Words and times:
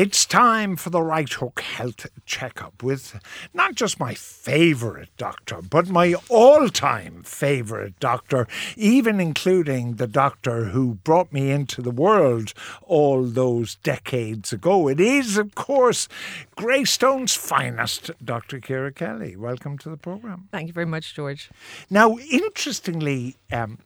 It's 0.00 0.24
time 0.26 0.76
for 0.76 0.90
the 0.90 1.02
Right 1.02 1.28
Hook 1.28 1.60
Health 1.60 2.06
Checkup 2.24 2.84
with 2.84 3.18
not 3.52 3.74
just 3.74 3.98
my 3.98 4.14
favourite 4.14 5.08
doctor, 5.16 5.60
but 5.60 5.88
my 5.88 6.14
all 6.28 6.68
time 6.68 7.24
favourite 7.24 7.98
doctor, 7.98 8.46
even 8.76 9.18
including 9.18 9.96
the 9.96 10.06
doctor 10.06 10.66
who 10.66 10.94
brought 11.02 11.32
me 11.32 11.50
into 11.50 11.82
the 11.82 11.90
world 11.90 12.54
all 12.84 13.24
those 13.24 13.74
decades 13.74 14.52
ago. 14.52 14.86
It 14.86 15.00
is, 15.00 15.36
of 15.36 15.56
course, 15.56 16.06
Greystones' 16.54 17.34
finest, 17.34 18.12
Dr. 18.24 18.60
Ciara 18.60 18.92
Kelly. 18.92 19.34
Welcome 19.34 19.78
to 19.78 19.90
the 19.90 19.96
programme. 19.96 20.46
Thank 20.52 20.68
you 20.68 20.72
very 20.72 20.86
much, 20.86 21.12
George. 21.12 21.50
Now, 21.90 22.16
interestingly, 22.18 23.34
um, 23.50 23.78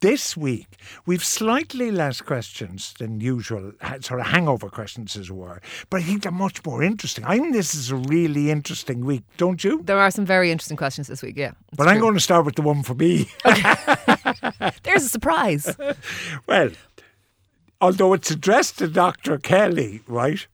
this 0.00 0.36
week, 0.36 0.68
we've 1.06 1.24
slightly 1.24 1.90
less 1.90 2.20
questions 2.20 2.94
than 2.98 3.20
usual, 3.20 3.72
sort 4.00 4.20
of 4.20 4.26
hangover 4.26 4.68
questions, 4.68 5.16
as 5.16 5.28
it 5.28 5.32
were. 5.32 5.60
But 5.90 6.00
I 6.00 6.02
think 6.04 6.22
they're 6.22 6.32
much 6.32 6.64
more 6.64 6.82
interesting. 6.82 7.24
I 7.24 7.38
think 7.38 7.52
this 7.52 7.74
is 7.74 7.90
a 7.90 7.96
really 7.96 8.50
interesting 8.50 9.04
week, 9.04 9.22
don't 9.36 9.62
you? 9.64 9.82
There 9.82 9.98
are 9.98 10.10
some 10.10 10.26
very 10.26 10.50
interesting 10.50 10.76
questions 10.76 11.08
this 11.08 11.22
week, 11.22 11.36
yeah. 11.36 11.52
But 11.76 11.88
I'm 11.88 12.00
going 12.00 12.14
to 12.14 12.20
start 12.20 12.44
with 12.44 12.56
the 12.56 12.62
one 12.62 12.82
for 12.82 12.94
me. 12.94 13.28
There's 14.82 15.04
a 15.04 15.08
surprise. 15.08 15.74
well, 16.46 16.70
although 17.80 18.12
it's 18.12 18.30
addressed 18.30 18.78
to 18.78 18.88
Dr. 18.88 19.38
Kelly, 19.38 20.02
right? 20.06 20.46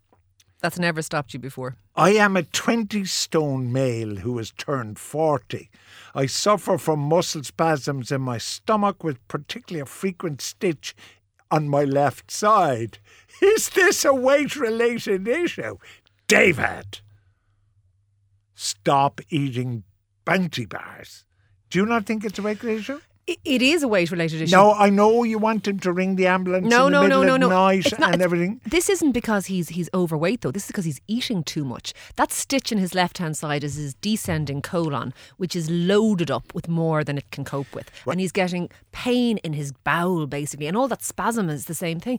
That's 0.61 0.79
never 0.79 1.03
stopped 1.03 1.35
you 1.35 1.39
before. 1.41 1.77
I 1.95 2.11
am 2.11 2.37
a 2.37 2.43
20 2.43 3.05
stone 3.05 3.73
male 3.73 4.17
who 4.17 4.39
has 4.39 4.51
turned 4.51 4.98
40. 4.98 5.71
I 6.15 6.27
suffer 6.27 6.79
from 6.79 6.98
muscle 6.98 7.45
spasms 7.45 8.11
in 8.11 8.23
my 8.23 8.39
stomach 8.39 9.05
with 9.05 9.27
particularly 9.29 9.83
a 9.83 9.87
frequent 9.87 10.41
stitch 10.41 10.97
on 11.51 11.69
my 11.69 11.84
left 11.84 12.31
side. 12.31 12.98
Is 13.41 13.69
this 13.71 14.05
a 14.05 14.12
weight 14.12 14.57
related 14.57 15.29
issue? 15.29 15.79
David, 16.27 17.01
stop 18.55 19.20
eating 19.31 19.84
bounty 20.25 20.67
bars. 20.67 21.25
Do 21.70 21.79
you 21.79 21.86
not 21.86 22.05
think 22.05 22.25
it's 22.25 22.39
a 22.39 22.42
weight 22.42 22.64
issue? 22.64 23.01
It 23.45 23.61
is 23.61 23.83
a 23.83 23.89
weight 23.89 24.11
related 24.11 24.41
issue. 24.41 24.57
No, 24.57 24.73
I 24.73 24.89
know 24.89 25.23
you 25.23 25.39
want 25.39 25.69
him 25.69 25.79
to 25.81 25.93
ring 25.93 26.17
the 26.17 26.27
ambulance 26.27 26.67
no, 26.67 26.87
in 26.87 26.93
the 26.93 26.98
no, 26.98 27.03
middle 27.03 27.25
no, 27.25 27.35
of 27.35 27.41
no, 27.41 27.48
no. 27.48 27.67
night 27.67 27.93
not- 27.98 28.15
and 28.15 28.23
everything. 28.23 28.61
This 28.65 28.89
isn't 28.89 29.12
because 29.12 29.47
he's 29.47 29.69
he's 29.69 29.91
overweight 29.93 30.41
though. 30.41 30.51
This 30.51 30.65
is 30.65 30.69
because 30.69 30.87
he's 30.87 31.01
eating 31.09 31.45
too 31.45 31.65
much. 31.65 31.93
That 32.17 32.33
stitch 32.33 32.73
in 32.73 32.79
his 32.79 32.95
left 32.95 33.19
hand 33.19 33.37
side 33.37 33.65
is 33.65 33.75
his 33.77 33.93
descending 33.95 34.62
colon, 34.62 35.12
which 35.37 35.55
is 35.55 35.69
loaded 35.69 36.31
up 36.31 36.55
with 36.55 36.69
more 36.69 37.05
than 37.05 37.19
it 37.19 37.31
can 37.31 37.45
cope 37.45 37.75
with, 37.75 37.91
and 38.07 38.19
he's 38.19 38.33
getting 38.33 38.70
pain 38.93 39.37
in 39.39 39.53
his 39.53 39.73
bowel 39.73 40.27
basically, 40.27 40.67
and 40.67 40.77
all 40.77 40.89
that 40.89 41.03
spasm 41.03 41.51
is 41.51 41.67
the 41.67 41.75
same 41.75 42.01
thing. 42.01 42.19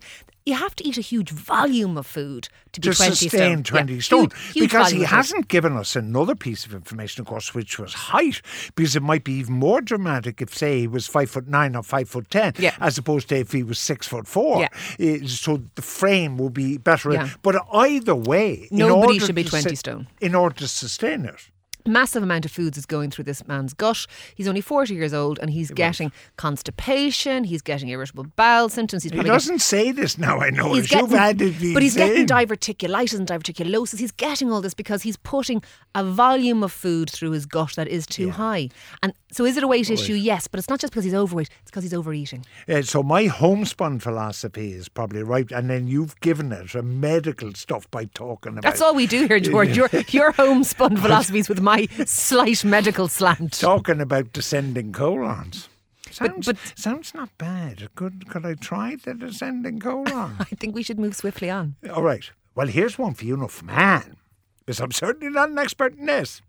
You 0.49 0.55
have 0.55 0.75
to 0.77 0.83
eat 0.87 0.97
a 0.97 1.01
huge 1.01 1.29
volume 1.29 1.95
of 1.97 2.07
food 2.07 2.49
to 2.73 2.81
be 2.81 2.89
to 2.89 2.95
20 2.95 3.15
sustain 3.15 3.63
stone. 3.63 3.63
20 3.63 3.93
Yeah, 3.93 4.01
stone. 4.01 4.19
huge- 4.21 4.33
huge 4.53 4.63
because 4.71 4.89
he 4.91 5.03
hasn't 5.03 5.47
given 5.47 5.73
us 5.77 5.95
another 5.95 6.35
piece 6.35 6.65
of 6.65 6.73
information, 6.73 7.21
of 7.21 7.27
course, 7.27 7.53
which 7.53 7.77
was 7.77 7.93
height. 7.93 8.41
Because 8.75 8.95
it 8.95 9.03
might 9.03 9.23
be 9.23 9.33
even 9.33 9.53
more 9.53 9.79
dramatic 9.81 10.41
if, 10.41 10.55
say, 10.55 10.79
he 10.81 10.87
was 10.87 11.05
five 11.07 11.29
foot 11.29 11.47
nine 11.47 11.75
or 11.75 11.83
five 11.83 12.09
foot 12.09 12.29
ten, 12.31 12.53
Yeah. 12.57 12.75
as 12.79 12.97
opposed 12.97 13.29
to 13.29 13.35
if 13.37 13.51
he 13.51 13.61
was 13.63 13.77
six 13.77 14.07
foot 14.07 14.27
four. 14.27 14.67
Yeah. 14.99 15.17
So 15.27 15.61
the 15.75 15.81
frame 15.83 16.37
will 16.37 16.49
be 16.49 16.77
better. 16.77 17.11
Yeah. 17.13 17.29
But 17.43 17.57
either 17.71 18.15
way, 18.15 18.67
in 18.71 18.77
Nobody 18.79 19.13
order 19.13 19.25
should 19.27 19.35
be 19.35 19.43
20 19.43 19.69
su- 19.69 19.75
stone. 19.75 20.07
In 20.19 20.33
order 20.35 20.55
to 20.55 20.67
sustain 20.67 21.25
it. 21.25 21.49
Massive 21.87 22.23
amount 22.23 22.45
of 22.45 22.51
foods 22.51 22.77
is 22.77 22.85
going 22.85 23.09
through 23.11 23.23
this 23.25 23.47
man's 23.47 23.73
gut. 23.73 24.05
He's 24.35 24.47
only 24.47 24.61
40 24.61 24.93
years 24.93 25.13
old 25.13 25.39
and 25.39 25.49
he's 25.49 25.71
getting 25.71 26.11
constipation, 26.37 27.43
he's 27.45 27.61
getting 27.61 27.89
irritable 27.89 28.25
bowel 28.35 28.69
symptoms. 28.69 29.03
He's 29.03 29.11
He 29.11 29.17
probably 29.17 29.29
getting- 29.29 29.35
doesn't 29.35 29.59
say 29.61 29.91
this 29.91 30.17
now, 30.17 30.39
I 30.39 30.49
know. 30.49 30.73
He's 30.73 30.91
added 30.93 31.57
these 31.59 31.73
but 31.73 31.83
he's 31.83 31.95
getting 31.95 32.25
diverticulitis 32.27 33.17
and 33.17 33.27
diverticulosis. 33.27 33.99
He's 33.99 34.11
getting 34.11 34.51
all 34.51 34.61
this 34.61 34.73
because 34.73 35.03
he's 35.03 35.17
putting 35.17 35.63
a 35.95 36.03
volume 36.03 36.63
of 36.63 36.71
food 36.71 37.09
through 37.09 37.31
his 37.31 37.45
gut 37.45 37.73
that 37.75 37.87
is 37.87 38.05
too 38.05 38.29
high. 38.31 38.69
And 39.01 39.13
so, 39.31 39.45
is 39.45 39.57
it 39.57 39.63
a 39.63 39.67
weight 39.67 39.89
issue? 39.89 40.13
Yes, 40.13 40.47
but 40.47 40.57
it's 40.57 40.69
not 40.69 40.79
just 40.79 40.91
because 40.91 41.03
he's 41.03 41.13
overweight; 41.13 41.49
it's 41.61 41.69
because 41.69 41.83
he's 41.83 41.93
overeating. 41.93 42.45
Yeah, 42.67 42.81
so 42.81 43.03
my 43.03 43.25
homespun 43.25 43.99
philosophy 43.99 44.71
is 44.71 44.89
probably 44.89 45.21
right, 45.21 45.49
and 45.51 45.69
then 45.69 45.87
you've 45.87 46.19
given 46.19 46.51
it 46.51 46.73
a 46.73 46.81
medical 46.81 47.53
stuff 47.53 47.89
by 47.91 48.05
talking 48.05 48.53
about. 48.53 48.63
That's 48.63 48.81
all 48.81 48.95
we 48.95 49.05
do 49.05 49.27
here, 49.27 49.39
George. 49.39 49.69
Your 49.77 49.87
your 50.09 50.31
homespun 50.31 50.97
philosophies 50.97 51.47
with 51.47 51.61
my 51.69 51.85
slight 52.05 52.65
medical 52.65 53.07
slant. 53.07 53.53
talking 53.59 54.01
about 54.01 54.33
descending 54.33 54.91
colons. 54.91 55.69
Sounds, 56.09 56.47
but- 56.47 56.57
sounds 56.75 57.13
not 57.13 57.29
bad. 57.37 57.89
Could 57.95 58.27
could 58.27 58.45
I 58.45 58.55
try 58.55 58.95
the 58.95 59.13
descending 59.13 59.79
colon? 59.79 60.35
I 60.39 60.45
think 60.59 60.73
we 60.73 60.81
should 60.83 60.99
move 60.99 61.15
swiftly 61.15 61.49
on. 61.51 61.75
All 61.93 62.01
right. 62.03 62.29
Well, 62.55 62.67
here's 62.67 62.97
one 62.97 63.13
for 63.13 63.25
you, 63.25 63.37
no 63.37 63.47
from 63.47 63.69
Anne, 63.69 64.17
because 64.57 64.79
I'm 64.81 64.91
certainly 64.91 65.31
not 65.31 65.49
an 65.51 65.59
expert 65.59 65.95
in 65.95 66.07
this. 66.07 66.41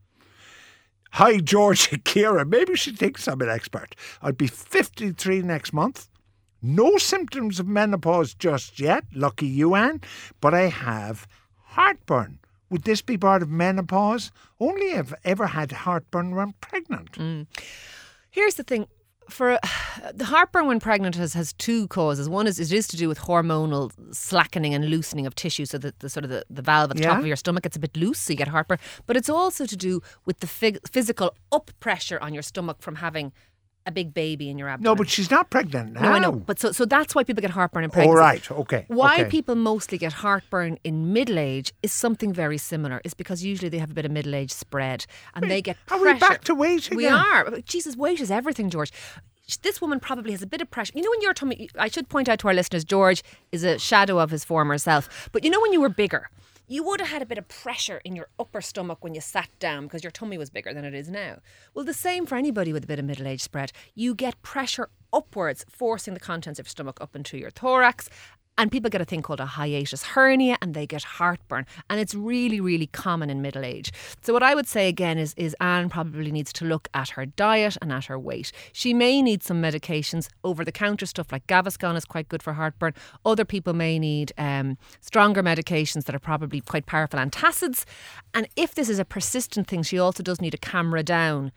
Hi, 1.12 1.38
George 1.38 1.92
and 1.92 2.04
Ciara. 2.04 2.44
Maybe 2.46 2.74
she 2.76 2.92
thinks 2.92 3.28
I'm 3.28 3.40
an 3.42 3.50
expert. 3.50 3.94
I'll 4.22 4.32
be 4.32 4.46
53 4.46 5.42
next 5.42 5.72
month. 5.72 6.08
No 6.62 6.96
symptoms 6.98 7.60
of 7.60 7.66
menopause 7.66 8.32
just 8.34 8.80
yet. 8.80 9.04
Lucky 9.12 9.46
you, 9.46 9.74
Anne. 9.74 10.00
But 10.40 10.54
I 10.54 10.68
have 10.68 11.26
heartburn. 11.74 12.38
Would 12.70 12.84
this 12.84 13.02
be 13.02 13.18
part 13.18 13.42
of 13.42 13.50
menopause? 13.50 14.30
Only 14.58 14.90
have 14.90 15.14
ever 15.24 15.48
had 15.48 15.72
heartburn 15.72 16.34
when 16.34 16.54
pregnant. 16.60 17.12
Mm. 17.12 17.46
Here's 18.30 18.54
the 18.54 18.62
thing. 18.62 18.86
For 19.28 19.58
the 20.14 20.24
heartburn 20.24 20.66
when 20.66 20.80
pregnant 20.80 21.16
has, 21.16 21.34
has 21.34 21.52
two 21.52 21.88
causes. 21.88 22.28
One 22.28 22.46
is 22.46 22.58
it 22.58 22.72
is 22.72 22.86
to 22.88 22.96
do 22.96 23.08
with 23.08 23.20
hormonal 23.20 23.92
slackening 24.14 24.74
and 24.74 24.88
loosening 24.88 25.26
of 25.26 25.34
tissue, 25.34 25.66
so 25.66 25.78
that 25.78 25.98
the 25.98 26.08
sort 26.08 26.24
of 26.24 26.30
the, 26.30 26.44
the 26.48 26.62
valve 26.62 26.90
at 26.92 26.96
the 26.96 27.02
top 27.02 27.18
of 27.18 27.26
your 27.26 27.36
stomach 27.36 27.64
gets 27.64 27.76
a 27.76 27.80
bit 27.80 27.96
loose, 27.96 28.20
so 28.20 28.32
you 28.32 28.36
get 28.36 28.48
heartburn. 28.48 28.78
But 29.06 29.16
it's 29.16 29.28
also 29.28 29.66
to 29.66 29.76
do 29.76 30.00
with 30.24 30.40
the 30.40 30.46
phys- 30.46 30.80
physical 30.88 31.34
up 31.52 31.70
pressure 31.80 32.18
on 32.20 32.34
your 32.34 32.42
stomach 32.42 32.78
from 32.80 32.96
having 32.96 33.32
a 33.86 33.92
big 33.92 34.12
baby 34.14 34.50
in 34.50 34.58
your 34.58 34.68
abdomen. 34.68 34.84
No, 34.84 34.94
but 34.94 35.08
she's 35.08 35.30
not 35.30 35.50
pregnant 35.50 35.94
now. 35.94 36.02
no, 36.02 36.12
I 36.12 36.18
know. 36.18 36.32
But 36.32 36.58
so 36.60 36.72
so 36.72 36.84
that's 36.84 37.14
why 37.14 37.24
people 37.24 37.40
get 37.40 37.50
heartburn 37.50 37.84
in 37.84 37.90
All 37.90 37.94
pregnancy. 37.94 38.18
right. 38.18 38.50
Okay. 38.50 38.84
Why 38.88 39.20
okay. 39.20 39.30
people 39.30 39.54
mostly 39.54 39.98
get 39.98 40.12
heartburn 40.12 40.78
in 40.84 41.12
middle 41.12 41.38
age 41.38 41.72
is 41.82 41.92
something 41.92 42.32
very 42.32 42.58
similar. 42.58 43.00
It's 43.04 43.14
because 43.14 43.42
usually 43.42 43.68
they 43.68 43.78
have 43.78 43.90
a 43.90 43.94
bit 43.94 44.04
of 44.04 44.12
middle 44.12 44.34
age 44.34 44.52
spread 44.52 45.06
and 45.34 45.50
they 45.50 45.62
get 45.62 45.76
are 45.90 45.98
pressure. 45.98 46.14
we 46.14 46.20
back 46.20 46.44
to 46.44 46.54
weight 46.54 46.86
again? 46.88 46.96
We 46.96 47.08
are. 47.08 47.60
Jesus, 47.62 47.96
weight 47.96 48.20
is 48.20 48.30
everything, 48.30 48.70
George. 48.70 48.92
This 49.62 49.80
woman 49.80 49.98
probably 49.98 50.30
has 50.32 50.42
a 50.42 50.46
bit 50.46 50.60
of 50.60 50.70
pressure. 50.70 50.92
You 50.94 51.02
know, 51.02 51.10
when 51.10 51.22
your 51.22 51.34
tummy, 51.34 51.68
I 51.76 51.88
should 51.88 52.08
point 52.08 52.28
out 52.28 52.38
to 52.40 52.48
our 52.48 52.54
listeners, 52.54 52.84
George 52.84 53.22
is 53.50 53.64
a 53.64 53.78
shadow 53.78 54.20
of 54.20 54.30
his 54.30 54.44
former 54.44 54.78
self. 54.78 55.28
But 55.32 55.42
you 55.42 55.50
know, 55.50 55.60
when 55.60 55.72
you 55.72 55.80
were 55.80 55.88
bigger, 55.88 56.28
you 56.70 56.84
would 56.84 57.00
have 57.00 57.08
had 57.08 57.20
a 57.20 57.26
bit 57.26 57.36
of 57.36 57.48
pressure 57.48 58.00
in 58.04 58.14
your 58.14 58.28
upper 58.38 58.60
stomach 58.60 58.98
when 59.02 59.12
you 59.12 59.20
sat 59.20 59.48
down 59.58 59.82
because 59.82 60.04
your 60.04 60.12
tummy 60.12 60.38
was 60.38 60.50
bigger 60.50 60.72
than 60.72 60.84
it 60.84 60.94
is 60.94 61.10
now. 61.10 61.38
Well, 61.74 61.84
the 61.84 61.92
same 61.92 62.26
for 62.26 62.36
anybody 62.36 62.72
with 62.72 62.84
a 62.84 62.86
bit 62.86 63.00
of 63.00 63.04
middle 63.04 63.26
age 63.26 63.40
spread. 63.40 63.72
You 63.96 64.14
get 64.14 64.40
pressure 64.42 64.88
upwards, 65.12 65.66
forcing 65.68 66.14
the 66.14 66.20
contents 66.20 66.60
of 66.60 66.66
your 66.66 66.70
stomach 66.70 67.00
up 67.00 67.16
into 67.16 67.36
your 67.36 67.50
thorax. 67.50 68.08
And 68.60 68.70
people 68.70 68.90
get 68.90 69.00
a 69.00 69.06
thing 69.06 69.22
called 69.22 69.40
a 69.40 69.46
hiatus 69.46 70.02
hernia 70.02 70.58
and 70.60 70.74
they 70.74 70.86
get 70.86 71.02
heartburn. 71.02 71.64
And 71.88 71.98
it's 71.98 72.14
really, 72.14 72.60
really 72.60 72.88
common 72.88 73.30
in 73.30 73.40
middle 73.40 73.64
age. 73.64 73.90
So 74.20 74.34
what 74.34 74.42
I 74.42 74.54
would 74.54 74.66
say 74.66 74.86
again 74.86 75.16
is, 75.16 75.32
is 75.38 75.56
Anne 75.62 75.88
probably 75.88 76.30
needs 76.30 76.52
to 76.52 76.66
look 76.66 76.86
at 76.92 77.08
her 77.10 77.24
diet 77.24 77.78
and 77.80 77.90
at 77.90 78.04
her 78.04 78.18
weight. 78.18 78.52
She 78.74 78.92
may 78.92 79.22
need 79.22 79.42
some 79.42 79.62
medications, 79.62 80.28
over 80.44 80.62
the 80.62 80.72
counter 80.72 81.06
stuff 81.06 81.32
like 81.32 81.46
Gaviscon 81.46 81.96
is 81.96 82.04
quite 82.04 82.28
good 82.28 82.42
for 82.42 82.52
heartburn. 82.52 82.92
Other 83.24 83.46
people 83.46 83.72
may 83.72 83.98
need 83.98 84.34
um, 84.36 84.76
stronger 85.00 85.42
medications 85.42 86.04
that 86.04 86.14
are 86.14 86.18
probably 86.18 86.60
quite 86.60 86.84
powerful 86.84 87.18
antacids. 87.18 87.86
And 88.34 88.46
if 88.56 88.74
this 88.74 88.90
is 88.90 88.98
a 88.98 89.06
persistent 89.06 89.68
thing, 89.68 89.82
she 89.84 89.98
also 89.98 90.22
does 90.22 90.42
need 90.42 90.52
a 90.52 90.58
camera 90.58 91.02
down 91.02 91.50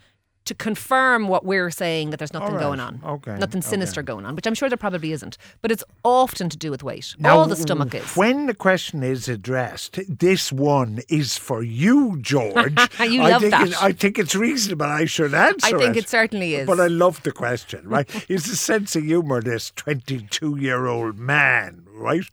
to 0.45 0.53
confirm 0.53 1.27
what 1.27 1.45
we're 1.45 1.71
saying 1.71 2.09
that 2.09 2.17
there's 2.17 2.33
nothing 2.33 2.55
right. 2.55 2.61
going 2.61 2.79
on. 2.79 3.01
Okay, 3.05 3.35
Nothing 3.37 3.61
sinister 3.61 4.01
okay. 4.01 4.07
going 4.07 4.25
on, 4.25 4.35
which 4.35 4.45
I'm 4.45 4.53
sure 4.53 4.69
there 4.69 4.77
probably 4.77 5.11
isn't. 5.11 5.37
But 5.61 5.71
it's 5.71 5.83
often 6.03 6.49
to 6.49 6.57
do 6.57 6.69
with 6.71 6.83
weight. 6.83 7.15
Now, 7.19 7.37
All 7.37 7.45
the 7.45 7.55
stomach 7.55 7.93
is. 7.95 8.15
When 8.15 8.45
the 8.47 8.53
question 8.53 9.03
is 9.03 9.29
addressed, 9.29 9.99
this 10.07 10.51
one 10.51 11.01
is 11.09 11.37
for 11.37 11.63
you, 11.63 12.19
George. 12.21 12.77
You 13.03 13.21
I 13.21 13.31
love 13.31 13.41
think 13.41 13.51
that. 13.51 13.67
It, 13.67 13.83
I 13.83 13.91
think 13.91 14.17
it's 14.17 14.33
reasonable 14.33 14.85
I 14.85 15.05
should 15.05 15.33
answer 15.33 15.75
I 15.75 15.79
think 15.79 15.97
it. 15.97 16.05
it 16.05 16.09
certainly 16.09 16.55
is. 16.55 16.65
But 16.65 16.79
I 16.79 16.87
love 16.87 17.21
the 17.23 17.31
question, 17.31 17.87
right? 17.87 18.09
It's 18.29 18.47
a 18.47 18.55
sense 18.55 18.95
of 18.95 19.03
humour, 19.03 19.41
this 19.41 19.71
22 19.75 20.57
year 20.57 20.87
old 20.87 21.17
man, 21.17 21.85
right? 21.91 22.23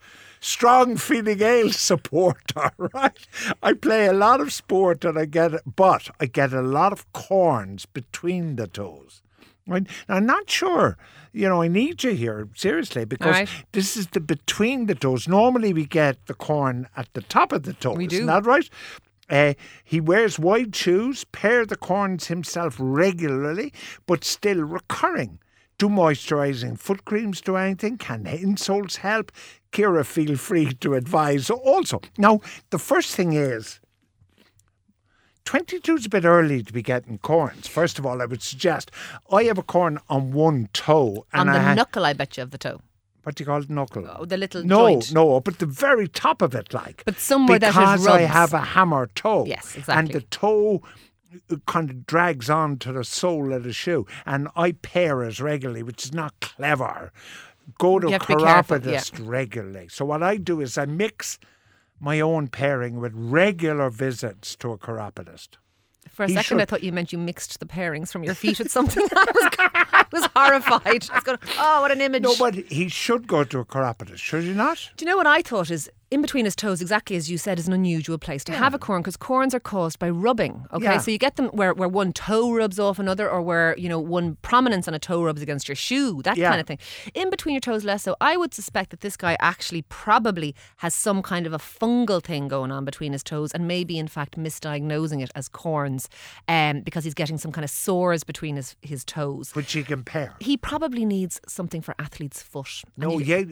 Strong 0.41 0.97
feeling 0.97 1.43
ale 1.43 1.73
supporter, 1.73 2.71
right? 2.95 3.19
I 3.63 3.75
play 3.75 4.07
a 4.07 4.13
lot 4.13 4.41
of 4.41 4.53
sport 4.53 5.05
and 5.05 5.19
I 5.19 5.27
get, 5.27 5.53
but 5.77 6.11
I 6.19 6.27
get 6.27 6.53
a 6.53 6.63
lot 6.63 6.93
of 6.93 7.11
corns 7.13 7.87
between 7.87 8.57
the 8.57 8.67
toes. 8.67 9.23
Right? 9.67 9.87
Now, 10.09 10.17
I'm 10.17 10.27
not 10.27 10.51
sure, 10.51 10.97
you 11.33 11.49
know, 11.49 11.63
I 11.63 11.69
need 11.69 12.03
you 12.03 12.11
here, 12.13 12.49
seriously, 12.57 13.05
because 13.05 13.33
right. 13.35 13.49
this 13.73 13.97
is 13.97 14.09
the 14.09 14.19
between 14.19 14.87
the 14.87 14.97
toes. 14.97 15.29
Normally, 15.29 15.73
we 15.73 15.85
get 15.85 16.27
the 16.27 16.35
corn 16.35 16.89
at 16.97 17.13
the 17.13 17.21
top 17.21 17.53
of 17.53 17.63
the 17.63 17.75
toes. 17.75 17.97
We 17.97 18.09
do. 18.09 18.17
Isn't 18.17 18.27
that 18.27 18.47
right? 18.47 18.69
Uh, 19.29 19.55
he 19.85 20.01
wears 20.01 20.41
wide 20.41 20.75
shoes, 20.75 21.25
pair 21.25 21.65
the 21.65 21.77
corns 21.77 22.27
himself 22.27 22.77
regularly, 22.81 23.73
but 24.07 24.25
still 24.25 24.63
recurring. 24.63 25.39
Do 25.81 25.89
moisturising 25.89 26.79
foot 26.79 27.07
creams 27.07 27.41
do 27.41 27.57
anything? 27.57 27.97
Can 27.97 28.25
insoles 28.25 28.97
help? 28.97 29.33
Ciara, 29.73 30.05
feel 30.05 30.37
free 30.37 30.75
to 30.75 30.93
advise 30.93 31.49
also. 31.49 32.03
Now, 32.19 32.41
the 32.69 32.79
first 32.79 33.17
thing 33.17 33.33
is 33.33 33.81
22 35.47 35.95
is 35.95 36.05
a 36.05 36.11
bit 36.11 36.27
early 36.27 36.63
to 36.63 36.71
be 36.71 36.83
getting 36.83 37.17
corns. 37.17 37.67
First 37.67 37.99
of 37.99 38.05
all, 38.05 38.21
I 38.21 38.27
would 38.27 38.43
suggest 38.43 38.91
I 39.33 39.45
have 39.45 39.57
a 39.57 39.63
corn 39.63 39.99
on 40.11 40.33
one 40.33 40.69
toe. 40.75 41.25
On 41.33 41.49
and 41.49 41.57
the 41.57 41.59
I 41.59 41.75
knuckle, 41.75 42.05
I 42.05 42.13
bet 42.13 42.37
you, 42.37 42.43
of 42.43 42.51
the 42.51 42.59
toe. 42.59 42.83
What 43.23 43.37
do 43.37 43.43
you 43.43 43.47
call 43.47 43.63
it? 43.63 43.71
Knuckle? 43.71 44.07
Oh, 44.19 44.27
the 44.27 44.37
little 44.37 44.63
no, 44.63 44.89
joint. 44.89 45.15
no, 45.15 45.37
up 45.37 45.49
at 45.49 45.61
the 45.61 45.67
very 45.67 46.09
top 46.09 46.43
of 46.43 46.55
it, 46.55 46.75
like. 46.75 47.05
But 47.07 47.19
somewhere 47.19 47.59
that 47.59 47.69
it 47.69 47.71
because 47.71 48.07
I 48.07 48.21
have 48.21 48.53
a 48.53 48.61
hammer 48.61 49.07
toe. 49.15 49.47
Yes, 49.47 49.77
exactly. 49.77 49.95
And 49.95 50.09
the 50.13 50.21
toe 50.29 50.83
kind 51.67 51.91
of 51.91 52.07
drags 52.07 52.51
on 52.51 52.79
to 52.79 52.93
the 52.93 53.05
sole 53.05 53.53
of 53.53 53.65
the 53.65 53.73
shoe, 53.73 54.07
and 54.27 54.49
I 54.57 54.73
pair 54.73 55.23
it 55.23 55.41
regularly, 55.41 55.83
which 55.83 56.05
is 56.05 56.13
not 56.13 56.39
clever. 56.41 57.13
Go 57.79 57.99
to 57.99 58.09
a 58.09 58.13
have 58.13 58.23
to 58.23 58.37
be 58.37 58.43
careful, 58.43 58.47
yeah. 58.47 58.63
chiropodist 58.63 59.19
regularly. 59.21 59.89
So 59.89 60.05
what 60.05 60.23
I 60.23 60.37
do 60.37 60.61
is 60.61 60.77
I 60.77 60.87
mix 60.87 61.39
my 62.01 62.21
own 62.21 62.49
pairing 62.49 62.99
with 62.99 63.13
regular 63.15 63.91
visits 63.91 64.57
to 64.57 64.73
a 64.73 64.79
chiropodist. 64.79 65.59
For 66.09 66.25
a 66.25 66.29
He 66.29 66.35
second, 66.35 66.61
I 66.61 66.65
thought 66.65 66.83
you 66.83 66.93
meant 66.93 67.13
you 67.13 67.19
mixed 67.19 67.61
the 67.61 67.67
pairings 67.67 68.11
from 68.11 68.25
your 68.25 68.35
feet 68.35 68.59
with 68.59 68.71
something. 68.71 69.07
I 69.13 69.25
was, 69.35 69.55
I 69.93 70.05
was 70.11 70.25
horrified. 70.35 71.09
I 71.11 71.15
was 71.15 71.25
going, 71.25 71.39
oh, 71.59 71.83
what 71.83 71.93
an 71.93 72.01
image. 72.01 72.23
No, 72.23 72.35
but 72.39 72.55
he 72.55 72.89
should 72.89 73.27
go 73.27 73.45
to 73.45 73.61
a 73.61 73.65
chiropodist, 73.65 74.23
should 74.23 74.45
he 74.45 74.53
not? 74.53 74.91
Do 74.97 75.05
you 75.05 75.11
know 75.11 75.17
what 75.17 75.27
I 75.27 75.43
thought 75.43 75.71
is 75.71 75.91
in 76.11 76.23
between 76.23 76.45
his 76.45 76.57
toes, 76.57 76.81
exactly 76.81 77.15
as 77.17 77.31
you 77.31 77.39
said, 77.39 77.59
is 77.59 77.69
an 77.69 77.73
unusual 77.73 78.19
place 78.19 78.43
to 78.45 78.53
have 78.53 78.75
a 78.75 78.79
corn 78.79 79.01
because 79.01 79.17
corns 79.17 79.55
are 79.55 79.61
caused 79.61 79.99
by 79.99 80.11
rubbing. 80.11 80.67
Okay, 80.73 80.85
Yeah. 80.85 80.99
so 80.99 81.11
you 81.11 81.19
get 81.19 81.37
them 81.37 81.47
where, 81.49 81.73
where 81.73 81.89
one 81.89 82.13
toe 82.13 82.53
rubs 82.53 82.79
off 82.81 82.99
another, 82.99 83.31
or 83.31 83.41
where 83.43 83.77
you 83.79 83.89
know 83.89 84.01
one 84.01 84.37
prominence 84.43 84.89
on 84.89 84.95
a 84.95 84.99
toe 84.99 85.23
rubs 85.23 85.41
against 85.41 85.69
your 85.69 85.77
shoe, 85.77 86.21
that 86.23 86.37
Yeah. 86.37 86.49
kind 86.49 86.61
of 86.61 86.67
thing. 86.67 86.79
In 87.15 87.31
between 87.31 87.55
your 87.55 87.61
toes, 87.61 87.85
less 87.85 88.03
so. 88.03 88.17
I 88.21 88.37
would 88.37 88.53
suspect 88.55 88.91
that 88.91 89.01
this 89.03 89.17
guy 89.17 89.37
actually 89.41 89.83
probably 89.83 90.55
has 90.79 90.95
some 90.95 91.23
kind 91.23 91.47
of 91.47 91.53
a 91.53 91.59
fungal 91.59 92.23
thing 92.23 92.49
going 92.49 92.73
on 92.73 92.85
between 92.85 93.13
his 93.13 93.23
toes, 93.23 93.53
and 93.53 93.69
maybe 93.69 93.97
in 93.99 94.09
fact 94.09 94.37
misdiagnosing 94.37 95.23
it 95.23 95.31
as 95.37 95.49
corns, 95.49 96.09
um, 96.49 96.81
because 96.81 97.05
he's 97.05 97.15
getting 97.15 97.39
some 97.39 97.53
kind 97.53 97.65
of 97.65 97.71
sores 97.71 98.25
between 98.25 98.57
his 98.57 98.75
his 98.83 99.05
toes. 99.05 99.55
Which 99.55 99.75
you 99.77 99.85
can 99.85 100.03
pair. 100.03 100.35
He 100.41 100.57
probably 100.57 101.05
needs 101.05 101.41
something 101.47 101.83
for 101.83 101.95
athlete's 102.01 102.43
foot. 102.43 102.83
No, 102.97 103.19
yeah. 103.19 103.43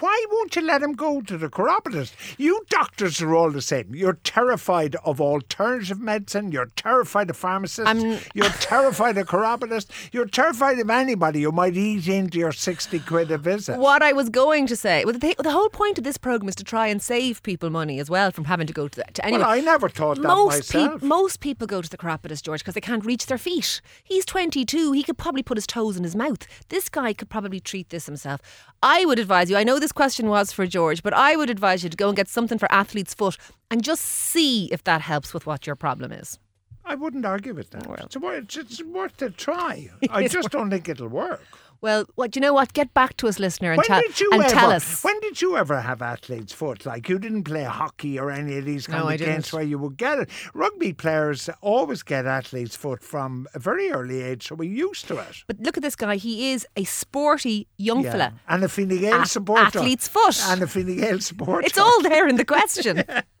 Why 0.00 0.24
won't 0.30 0.54
you 0.56 0.62
let 0.62 0.80
him 0.82 0.92
go 0.92 1.20
to 1.22 1.36
the 1.36 1.48
chiropodist? 1.48 2.03
You 2.38 2.60
doctors 2.68 3.20
are 3.22 3.34
all 3.34 3.50
the 3.50 3.62
same. 3.62 3.94
You're 3.94 4.18
terrified 4.24 4.96
of 5.04 5.20
alternative 5.20 6.00
medicine. 6.00 6.52
You're 6.52 6.70
terrified 6.76 7.30
of 7.30 7.36
pharmacists. 7.36 7.88
I'm- 7.88 8.18
You're 8.34 8.48
terrified 8.60 9.16
of 9.18 9.26
chiropodists. 9.28 9.88
You're 10.12 10.26
terrified 10.26 10.78
of 10.78 10.90
anybody 10.90 11.42
who 11.42 11.52
might 11.52 11.76
eat 11.76 12.08
into 12.08 12.38
your 12.38 12.52
60 12.52 12.98
quid 13.00 13.30
a 13.30 13.38
visit. 13.38 13.78
What 13.78 14.02
I 14.02 14.12
was 14.12 14.28
going 14.28 14.66
to 14.66 14.76
say, 14.76 15.04
well, 15.04 15.14
the, 15.14 15.34
the 15.38 15.50
whole 15.52 15.68
point 15.68 15.98
of 15.98 16.04
this 16.04 16.16
program 16.18 16.48
is 16.48 16.54
to 16.56 16.64
try 16.64 16.86
and 16.88 17.00
save 17.02 17.42
people 17.42 17.70
money 17.70 17.98
as 18.00 18.10
well 18.10 18.30
from 18.30 18.44
having 18.46 18.66
to 18.66 18.72
go 18.72 18.88
to, 18.88 18.96
the, 19.00 19.04
to 19.14 19.24
anyone. 19.24 19.40
Well, 19.42 19.50
I 19.50 19.60
never 19.60 19.88
thought 19.88 20.16
that 20.16 20.22
most 20.28 20.74
myself. 20.74 21.02
most 21.02 21.40
people 21.40 21.66
go 21.66 21.80
to 21.82 21.88
the 21.88 21.96
chiropodist, 21.96 22.44
George, 22.44 22.60
because 22.60 22.74
they 22.74 22.80
can't 22.80 23.04
reach 23.04 23.26
their 23.26 23.38
feet. 23.38 23.80
He's 24.02 24.24
22. 24.24 24.92
He 24.92 25.02
could 25.02 25.18
probably 25.18 25.42
put 25.42 25.56
his 25.56 25.66
toes 25.66 25.96
in 25.96 26.04
his 26.04 26.16
mouth. 26.16 26.46
This 26.68 26.88
guy 26.88 27.12
could 27.12 27.28
probably 27.30 27.60
treat 27.60 27.90
this 27.90 28.06
himself. 28.06 28.40
I 28.82 29.04
would 29.04 29.18
advise 29.18 29.50
you. 29.50 29.56
I 29.56 29.64
know 29.64 29.78
this 29.78 29.92
question 29.92 30.28
was 30.28 30.52
for 30.52 30.66
George, 30.66 31.02
but 31.02 31.14
I 31.14 31.36
would 31.36 31.50
advise 31.50 31.82
you 31.82 31.90
to 31.94 32.02
go 32.02 32.08
and 32.08 32.16
get 32.16 32.28
something 32.28 32.58
for 32.58 32.70
athlete's 32.70 33.14
foot 33.14 33.36
and 33.70 33.82
just 33.82 34.02
see 34.02 34.66
if 34.72 34.84
that 34.84 35.00
helps 35.00 35.32
with 35.32 35.46
what 35.46 35.66
your 35.66 35.76
problem 35.76 36.12
is. 36.12 36.38
I 36.84 36.94
wouldn't 36.94 37.24
argue 37.24 37.54
with 37.54 37.70
that. 37.70 37.86
it's, 38.00 38.16
wor- 38.16 38.34
it's, 38.34 38.56
it's 38.56 38.82
worth 38.82 39.20
a 39.22 39.30
try. 39.30 39.88
I 40.10 40.28
just 40.28 40.50
don't 40.50 40.70
think 40.70 40.88
it'll 40.88 41.08
work. 41.08 41.46
Well, 41.84 42.06
what 42.14 42.34
you 42.34 42.40
know? 42.40 42.54
What? 42.54 42.72
Get 42.72 42.94
back 42.94 43.14
to 43.18 43.28
us, 43.28 43.38
listener, 43.38 43.72
and 43.72 43.76
When 43.76 43.86
tell 43.86 44.00
did 44.00 44.18
you 44.18 44.30
and 44.32 44.42
ever? 44.42 44.50
tell 44.54 44.70
us. 44.70 45.04
When 45.04 45.20
did 45.20 45.42
you 45.42 45.58
ever 45.58 45.82
have 45.82 46.00
athlete's 46.00 46.50
foot? 46.54 46.86
Like 46.86 47.10
you 47.10 47.18
didn't 47.18 47.44
play 47.44 47.64
hockey 47.64 48.18
or 48.18 48.30
any 48.30 48.56
of 48.56 48.64
these 48.64 48.86
kind 48.86 49.00
No, 49.00 49.08
of 49.08 49.12
I 49.12 49.16
games 49.18 49.44
didn't. 49.44 49.52
where 49.52 49.62
you 49.62 49.78
would 49.78 49.98
get 49.98 50.18
it. 50.20 50.30
Rugby 50.54 50.94
players 50.94 51.50
always 51.60 52.02
get 52.02 52.24
athlete's 52.24 52.74
foot 52.74 53.02
from 53.02 53.46
a 53.52 53.58
very 53.58 53.90
early 53.90 54.22
age, 54.22 54.46
so 54.48 54.54
we're 54.54 54.72
used 54.88 55.06
to 55.08 55.18
it. 55.18 55.44
But 55.46 55.60
look 55.60 55.76
at 55.76 55.82
this 55.82 55.94
guy. 55.94 56.16
He 56.16 56.52
is 56.52 56.66
a 56.74 56.84
sporty 56.84 57.68
young 57.76 58.02
fella. 58.02 58.32
And 58.48 58.64
a 58.64 58.68
Fine 58.70 58.88
Gael 58.88 59.20
A- 59.20 59.26
supporter. 59.26 59.64
athlete's 59.66 60.08
foot. 60.08 60.40
And 60.48 60.62
a 60.62 60.66
Fine 60.66 60.96
Gael 60.96 61.20
supporter. 61.20 61.66
It's 61.66 61.76
all 61.76 62.00
there 62.00 62.26
in 62.26 62.36
the 62.36 62.46
question. 62.46 63.04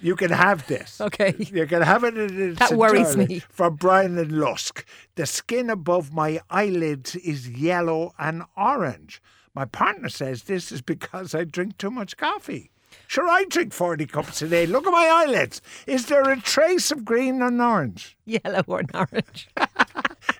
You 0.00 0.16
can 0.16 0.30
have 0.30 0.66
this. 0.66 1.00
Okay. 1.00 1.34
You 1.38 1.66
can 1.66 1.82
have 1.82 2.04
it 2.04 2.58
That 2.58 2.72
worries 2.74 3.16
me. 3.16 3.40
For 3.48 3.70
Brian 3.70 4.18
and 4.18 4.32
Lusk, 4.32 4.84
the 5.16 5.26
skin 5.26 5.70
above 5.70 6.12
my 6.12 6.40
eyelids 6.50 7.14
is 7.16 7.48
yellow 7.48 8.12
and 8.18 8.42
orange. 8.56 9.22
My 9.54 9.64
partner 9.64 10.08
says 10.08 10.44
this 10.44 10.72
is 10.72 10.82
because 10.82 11.34
I 11.34 11.44
drink 11.44 11.78
too 11.78 11.90
much 11.90 12.16
coffee. 12.16 12.70
Sure, 13.06 13.28
I 13.28 13.44
drink 13.44 13.72
40 13.72 14.06
cups 14.06 14.42
a 14.42 14.48
day. 14.48 14.66
Look 14.66 14.86
at 14.86 14.92
my 14.92 15.08
eyelids. 15.08 15.60
Is 15.86 16.06
there 16.06 16.28
a 16.30 16.40
trace 16.40 16.90
of 16.90 17.04
green 17.04 17.42
and 17.42 17.60
orange? 17.60 18.16
Yellow 18.24 18.64
or 18.66 18.82
orange. 18.94 19.48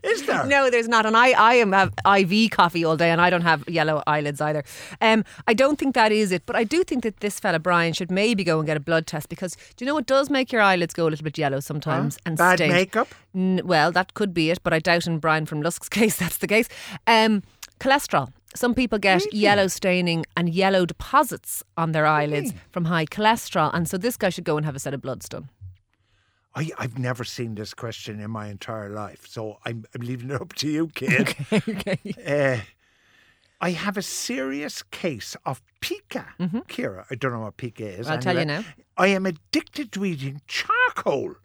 Is 0.04 0.26
there? 0.26 0.44
No, 0.46 0.70
there's 0.70 0.88
not. 0.88 1.06
And 1.06 1.16
I, 1.16 1.30
I 1.30 1.54
am 1.54 1.72
have 1.72 1.92
IV 2.06 2.50
coffee 2.50 2.84
all 2.84 2.96
day, 2.96 3.10
and 3.10 3.20
I 3.20 3.30
don't 3.30 3.42
have 3.42 3.68
yellow 3.68 4.02
eyelids 4.06 4.40
either. 4.40 4.62
Um, 5.00 5.24
I 5.46 5.54
don't 5.54 5.78
think 5.78 5.94
that 5.94 6.12
is 6.12 6.30
it, 6.32 6.42
but 6.46 6.56
I 6.56 6.64
do 6.64 6.84
think 6.84 7.02
that 7.04 7.20
this 7.20 7.40
fella 7.40 7.58
Brian 7.58 7.92
should 7.92 8.10
maybe 8.10 8.44
go 8.44 8.58
and 8.58 8.66
get 8.66 8.76
a 8.76 8.80
blood 8.80 9.06
test 9.06 9.28
because 9.28 9.56
do 9.76 9.84
you 9.84 9.86
know 9.86 9.96
it 9.98 10.06
does 10.06 10.30
make 10.30 10.52
your 10.52 10.60
eyelids 10.62 10.94
go 10.94 11.06
a 11.06 11.10
little 11.10 11.24
bit 11.24 11.38
yellow 11.38 11.60
sometimes 11.60 12.18
and 12.26 12.36
Bad 12.36 12.58
makeup? 12.60 13.08
N- 13.34 13.62
well, 13.64 13.90
that 13.92 14.14
could 14.14 14.34
be 14.34 14.50
it, 14.50 14.60
but 14.62 14.72
I 14.72 14.78
doubt 14.78 15.06
in 15.06 15.18
Brian 15.18 15.46
from 15.46 15.62
Lusk's 15.62 15.88
case 15.98 16.16
that's 16.16 16.36
the 16.38 16.46
case. 16.46 16.68
Um, 17.06 17.42
cholesterol. 17.80 18.32
Some 18.56 18.72
people 18.74 18.98
get 19.00 19.32
yellow 19.34 19.66
staining 19.66 20.24
and 20.36 20.48
yellow 20.48 20.86
deposits 20.86 21.64
on 21.76 21.90
their 21.90 22.06
eyelids 22.06 22.52
from 22.70 22.84
high 22.84 23.04
cholesterol, 23.06 23.70
and 23.74 23.88
so 23.88 23.98
this 23.98 24.16
guy 24.16 24.28
should 24.28 24.44
go 24.44 24.56
and 24.56 24.64
have 24.64 24.76
a 24.76 24.78
set 24.78 24.94
of 24.94 25.02
bloods 25.02 25.28
done. 25.28 25.48
I, 26.54 26.70
I've 26.78 26.98
never 26.98 27.24
seen 27.24 27.54
this 27.56 27.74
question 27.74 28.20
in 28.20 28.30
my 28.30 28.48
entire 28.48 28.88
life, 28.88 29.26
so 29.28 29.58
I'm, 29.64 29.84
I'm 29.94 30.02
leaving 30.02 30.30
it 30.30 30.40
up 30.40 30.52
to 30.54 30.68
you, 30.68 30.88
kid. 30.94 31.34
okay. 31.52 31.98
Uh, 32.26 32.64
I 33.60 33.70
have 33.70 33.96
a 33.96 34.02
serious 34.02 34.82
case 34.82 35.36
of 35.44 35.62
pica. 35.80 36.34
Ciara, 36.68 37.06
I 37.10 37.14
don't 37.14 37.32
know 37.32 37.40
what 37.40 37.56
pica 37.56 37.86
is. 37.86 38.06
Mm-hmm. 38.06 38.12
I'll 38.12 38.18
tell 38.18 38.38
you 38.38 38.44
now. 38.44 38.64
I 38.96 39.08
am 39.08 39.26
addicted 39.26 39.90
to 39.92 40.04
eating 40.04 40.42
charcoal. 40.46 41.36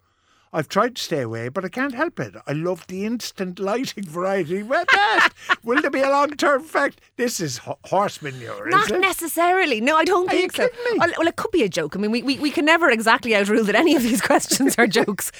I've 0.52 0.68
tried 0.68 0.96
to 0.96 1.02
stay 1.02 1.20
away, 1.20 1.48
but 1.48 1.64
I 1.64 1.68
can't 1.68 1.94
help 1.94 2.18
it. 2.18 2.34
I 2.46 2.52
love 2.52 2.84
the 2.88 3.04
instant 3.04 3.58
lighting 3.70 4.04
variety. 4.04 4.62
Well, 4.64 4.84
that 4.92 5.30
will 5.62 5.80
there 5.80 5.90
be 5.92 6.00
a 6.00 6.10
long 6.10 6.30
term 6.30 6.62
effect? 6.62 7.00
This 7.16 7.38
is 7.38 7.58
ho- 7.58 7.78
horse 7.84 8.20
manure, 8.20 8.68
Not 8.68 8.90
necessarily. 8.90 9.80
No, 9.80 9.96
I 9.96 10.04
don't 10.04 10.26
Are 10.28 10.30
think 10.30 10.52
so. 10.52 10.68
Well, 10.96 11.12
well, 11.18 11.28
it 11.28 11.36
could 11.36 11.52
be 11.52 11.62
a 11.62 11.68
joke. 11.68 11.94
I 11.94 12.00
mean, 12.00 12.10
we, 12.10 12.22
we, 12.22 12.38
we 12.40 12.50
can 12.50 12.64
never 12.64 12.90
exactly 12.90 13.34
outrule 13.34 13.62
that 13.64 13.76
any 13.76 13.94
of 13.94 14.02
these 14.02 14.20
questions 14.30 14.74
are 14.76 14.88
jokes. 14.88 15.30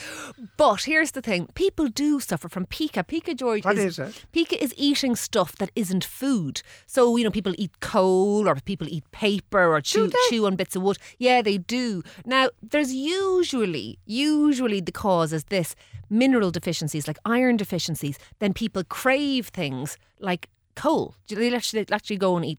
But 0.56 0.82
here's 0.82 1.10
the 1.10 1.22
thing 1.22 1.48
people 1.54 1.88
do 1.88 2.20
suffer 2.20 2.48
from 2.48 2.66
pica. 2.66 3.02
Pica, 3.02 3.34
George, 3.34 3.64
What 3.64 3.78
is, 3.78 3.98
is 3.98 4.10
it? 4.10 4.24
Pica 4.30 4.62
is 4.62 4.72
eating 4.76 5.16
stuff 5.16 5.56
that 5.56 5.70
isn't 5.74 6.04
food. 6.04 6.62
So, 6.86 7.16
you 7.16 7.24
know, 7.24 7.30
people 7.32 7.54
eat 7.58 7.80
coal 7.80 8.48
or 8.48 8.54
people 8.54 8.86
eat 8.88 9.10
paper 9.10 9.74
or 9.74 9.80
chew, 9.80 10.12
chew 10.28 10.46
on 10.46 10.54
bits 10.54 10.76
of 10.76 10.82
wood. 10.82 10.98
Yeah, 11.18 11.42
they 11.42 11.58
do. 11.58 12.04
Now, 12.24 12.50
there's 12.62 12.94
usually, 12.94 13.98
usually 14.06 14.80
the 14.80 14.92
cause 15.00 15.32
is 15.32 15.44
this 15.44 15.74
mineral 16.10 16.50
deficiencies, 16.50 17.08
like 17.08 17.18
iron 17.24 17.56
deficiencies. 17.56 18.18
Then 18.38 18.52
people 18.52 18.84
crave 18.84 19.48
things 19.48 19.96
like 20.18 20.50
coal. 20.76 21.14
They'll 21.28 21.56
actually, 21.56 21.86
actually 21.90 22.18
go 22.18 22.36
and 22.36 22.44
eat 22.44 22.58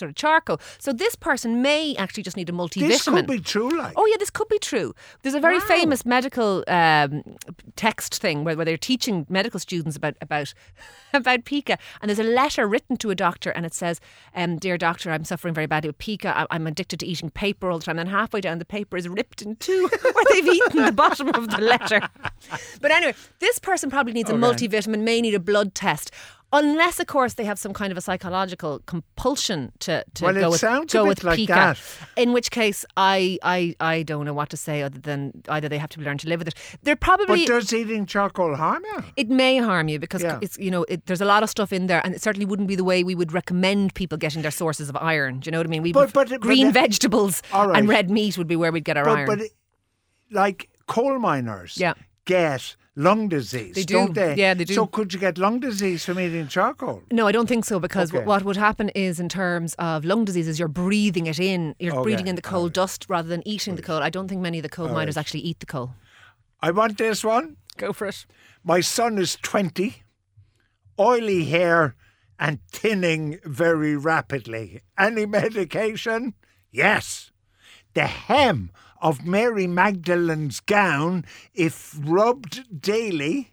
sort 0.00 0.10
of 0.10 0.16
charcoal. 0.16 0.60
So 0.78 0.92
this 0.92 1.14
person 1.14 1.62
may 1.62 1.94
actually 1.96 2.24
just 2.24 2.36
need 2.36 2.48
a 2.48 2.52
multivitamin. 2.52 2.88
This 2.88 3.04
could 3.04 3.26
be 3.26 3.38
true, 3.38 3.70
like. 3.78 3.94
Oh 3.96 4.06
yeah, 4.06 4.16
this 4.18 4.30
could 4.30 4.48
be 4.48 4.58
true. 4.58 4.94
There's 5.22 5.34
a 5.34 5.40
very 5.40 5.58
Wow. 5.60 5.64
famous 5.66 6.04
medical 6.04 6.64
um, 6.68 7.22
text 7.76 8.16
thing 8.20 8.44
where, 8.44 8.56
where 8.56 8.64
they're 8.64 8.76
teaching 8.76 9.26
medical 9.28 9.60
students 9.60 9.96
about 9.96 10.14
about 10.20 10.52
about 11.14 11.44
pica, 11.44 11.78
and 12.00 12.08
there's 12.08 12.18
a 12.18 12.24
letter 12.24 12.66
written 12.66 12.96
to 12.98 13.10
a 13.10 13.14
doctor, 13.14 13.50
and 13.50 13.64
it 13.66 13.74
says, 13.74 14.00
um, 14.34 14.56
"Dear 14.58 14.76
doctor, 14.78 15.10
I'm 15.12 15.24
suffering 15.24 15.54
very 15.54 15.66
badly 15.66 15.88
with 15.90 15.98
pica. 15.98 16.36
I- 16.36 16.46
I'm 16.50 16.66
addicted 16.66 17.00
to 17.00 17.06
eating 17.06 17.30
paper 17.30 17.70
all 17.70 17.78
the 17.78 17.84
time." 17.84 17.98
And 17.98 18.08
halfway 18.08 18.40
down, 18.40 18.58
the 18.58 18.64
paper 18.64 18.96
is 18.96 19.08
ripped 19.08 19.42
in 19.42 19.56
two, 19.56 19.88
where 20.14 20.24
they've 20.32 20.48
eaten 20.48 20.84
the 20.84 20.92
bottom 20.92 21.28
of 21.28 21.50
the 21.50 21.58
letter. 21.60 22.00
But 22.80 22.90
anyway, 22.90 23.14
this 23.38 23.58
person 23.58 23.90
probably 23.90 24.12
needs 24.14 24.30
a 24.30 24.32
multivitamin, 24.34 25.00
may 25.02 25.20
need 25.20 25.34
a 25.34 25.40
blood 25.40 25.74
test. 25.74 26.10
Unless, 26.52 26.98
of 26.98 27.06
course, 27.06 27.34
they 27.34 27.44
have 27.44 27.60
some 27.60 27.72
kind 27.72 27.92
of 27.92 27.96
a 27.98 28.00
psychological 28.00 28.80
compulsion 28.86 29.70
to, 29.78 30.04
to 30.14 30.24
Well, 30.24 30.34
go 30.34 30.50
with, 30.50 30.90
go 30.90 31.04
with 31.06 31.22
like 31.22 31.36
pica. 31.36 31.52
that. 31.54 31.78
In 32.16 32.32
which 32.32 32.50
case, 32.50 32.84
I, 32.96 33.38
I, 33.44 33.76
I 33.78 34.02
don't 34.02 34.24
know 34.24 34.34
what 34.34 34.50
to 34.50 34.56
say 34.56 34.82
other 34.82 34.98
than 34.98 35.42
either 35.48 35.68
they 35.68 35.78
have 35.78 35.90
to 35.90 36.00
learn 36.00 36.18
to 36.18 36.28
live 36.28 36.40
with 36.40 36.48
it. 36.48 36.54
They're 36.82 36.96
probably. 36.96 37.46
But 37.46 37.52
does 37.52 37.72
eating 37.72 38.04
charcoal 38.04 38.56
harm 38.56 38.82
you? 38.94 39.04
it 39.16 39.28
may 39.28 39.58
harm 39.58 39.86
you 39.86 40.00
because 40.00 40.24
Yeah. 40.24 40.40
it's 40.42 40.58
you 40.58 40.72
know 40.72 40.82
it, 40.88 41.06
there's 41.06 41.20
a 41.20 41.24
lot 41.24 41.44
of 41.44 41.50
stuff 41.50 41.72
in 41.72 41.86
there, 41.86 42.00
and 42.04 42.14
it 42.16 42.20
certainly 42.22 42.46
wouldn't 42.46 42.66
be 42.68 42.74
the 42.74 42.84
way 42.84 43.04
we 43.04 43.14
would 43.14 43.32
recommend 43.32 43.94
people 43.94 44.18
getting 44.18 44.42
their 44.42 44.50
sources 44.50 44.88
of 44.88 44.96
iron. 44.96 45.38
Do 45.38 45.46
you 45.48 45.52
know 45.52 45.58
what 45.60 45.66
I 45.68 45.70
mean? 45.70 45.82
We 45.82 45.92
But- 45.92 46.12
but- 46.12 46.28
but 46.30 46.40
green 46.40 46.66
the- 46.68 46.72
vegetables 46.72 47.42
right. 47.54 47.78
and 47.78 47.88
red 47.88 48.10
meat 48.10 48.36
would 48.36 48.48
be 48.48 48.56
where 48.56 48.72
we'd 48.72 48.84
get 48.84 48.96
our 48.96 49.04
But, 49.04 49.18
iron. 49.18 49.26
but 49.28 49.40
like 50.32 50.68
coal 50.86 51.18
miners 51.20 51.76
Yeah. 51.76 51.94
Get 52.38 52.76
lung 52.96 53.28
disease, 53.28 53.74
They 53.78 53.84
do. 53.94 53.98
not 54.00 54.14
they? 54.20 54.34
Yeah, 54.42 54.52
they 54.58 54.64
do. 54.70 54.74
So 54.74 54.86
could 54.96 55.08
you 55.14 55.20
get 55.26 55.38
lung 55.38 55.56
disease 55.60 56.04
from 56.06 56.18
eating 56.24 56.48
charcoal? 56.48 57.02
No, 57.18 57.22
I 57.30 57.32
don't 57.36 57.48
think 57.52 57.64
so 57.64 57.76
because 57.86 58.08
Okay. 58.12 58.24
what 58.30 58.42
would 58.46 58.56
happen 58.68 58.88
is, 59.08 59.14
in 59.24 59.28
terms 59.28 59.70
of 59.88 60.04
lung 60.04 60.24
disease, 60.28 60.48
is 60.52 60.58
you're 60.60 60.74
breathing 60.84 61.26
it 61.32 61.38
in. 61.52 61.74
You're 61.78 61.94
Okay, 61.94 62.02
breathing 62.06 62.28
in 62.32 62.36
the 62.40 62.42
coal 62.52 62.68
dust 62.80 63.00
rather 63.14 63.28
than 63.34 63.42
eating 63.54 63.76
the 63.76 63.82
coal. 63.88 64.02
I 64.08 64.10
don't 64.10 64.28
think 64.28 64.40
many 64.48 64.58
of 64.58 64.64
the 64.68 64.74
coal 64.78 64.88
miners 64.88 65.16
right. 65.16 65.22
actually 65.22 65.44
eat 65.50 65.58
the 65.60 65.66
coal. 65.74 65.88
I 66.68 66.70
want 66.78 66.98
this 66.98 67.24
one. 67.24 67.46
Go 67.78 67.92
for 67.92 68.06
it. 68.08 68.26
My 68.72 68.80
son 68.82 69.12
is 69.24 69.36
20, 69.36 70.02
oily 70.98 71.44
hair 71.54 71.94
and 72.38 72.58
thinning 72.80 73.38
very 73.44 73.96
rapidly. 73.96 74.82
Any 74.98 75.24
medication? 75.40 76.34
Yes. 76.70 77.30
The 77.94 78.06
hem 78.06 78.70
of 79.00 79.24
Mary 79.24 79.66
Magdalene's 79.66 80.60
gown, 80.60 81.24
if 81.54 81.96
rubbed 82.00 82.80
daily, 82.80 83.52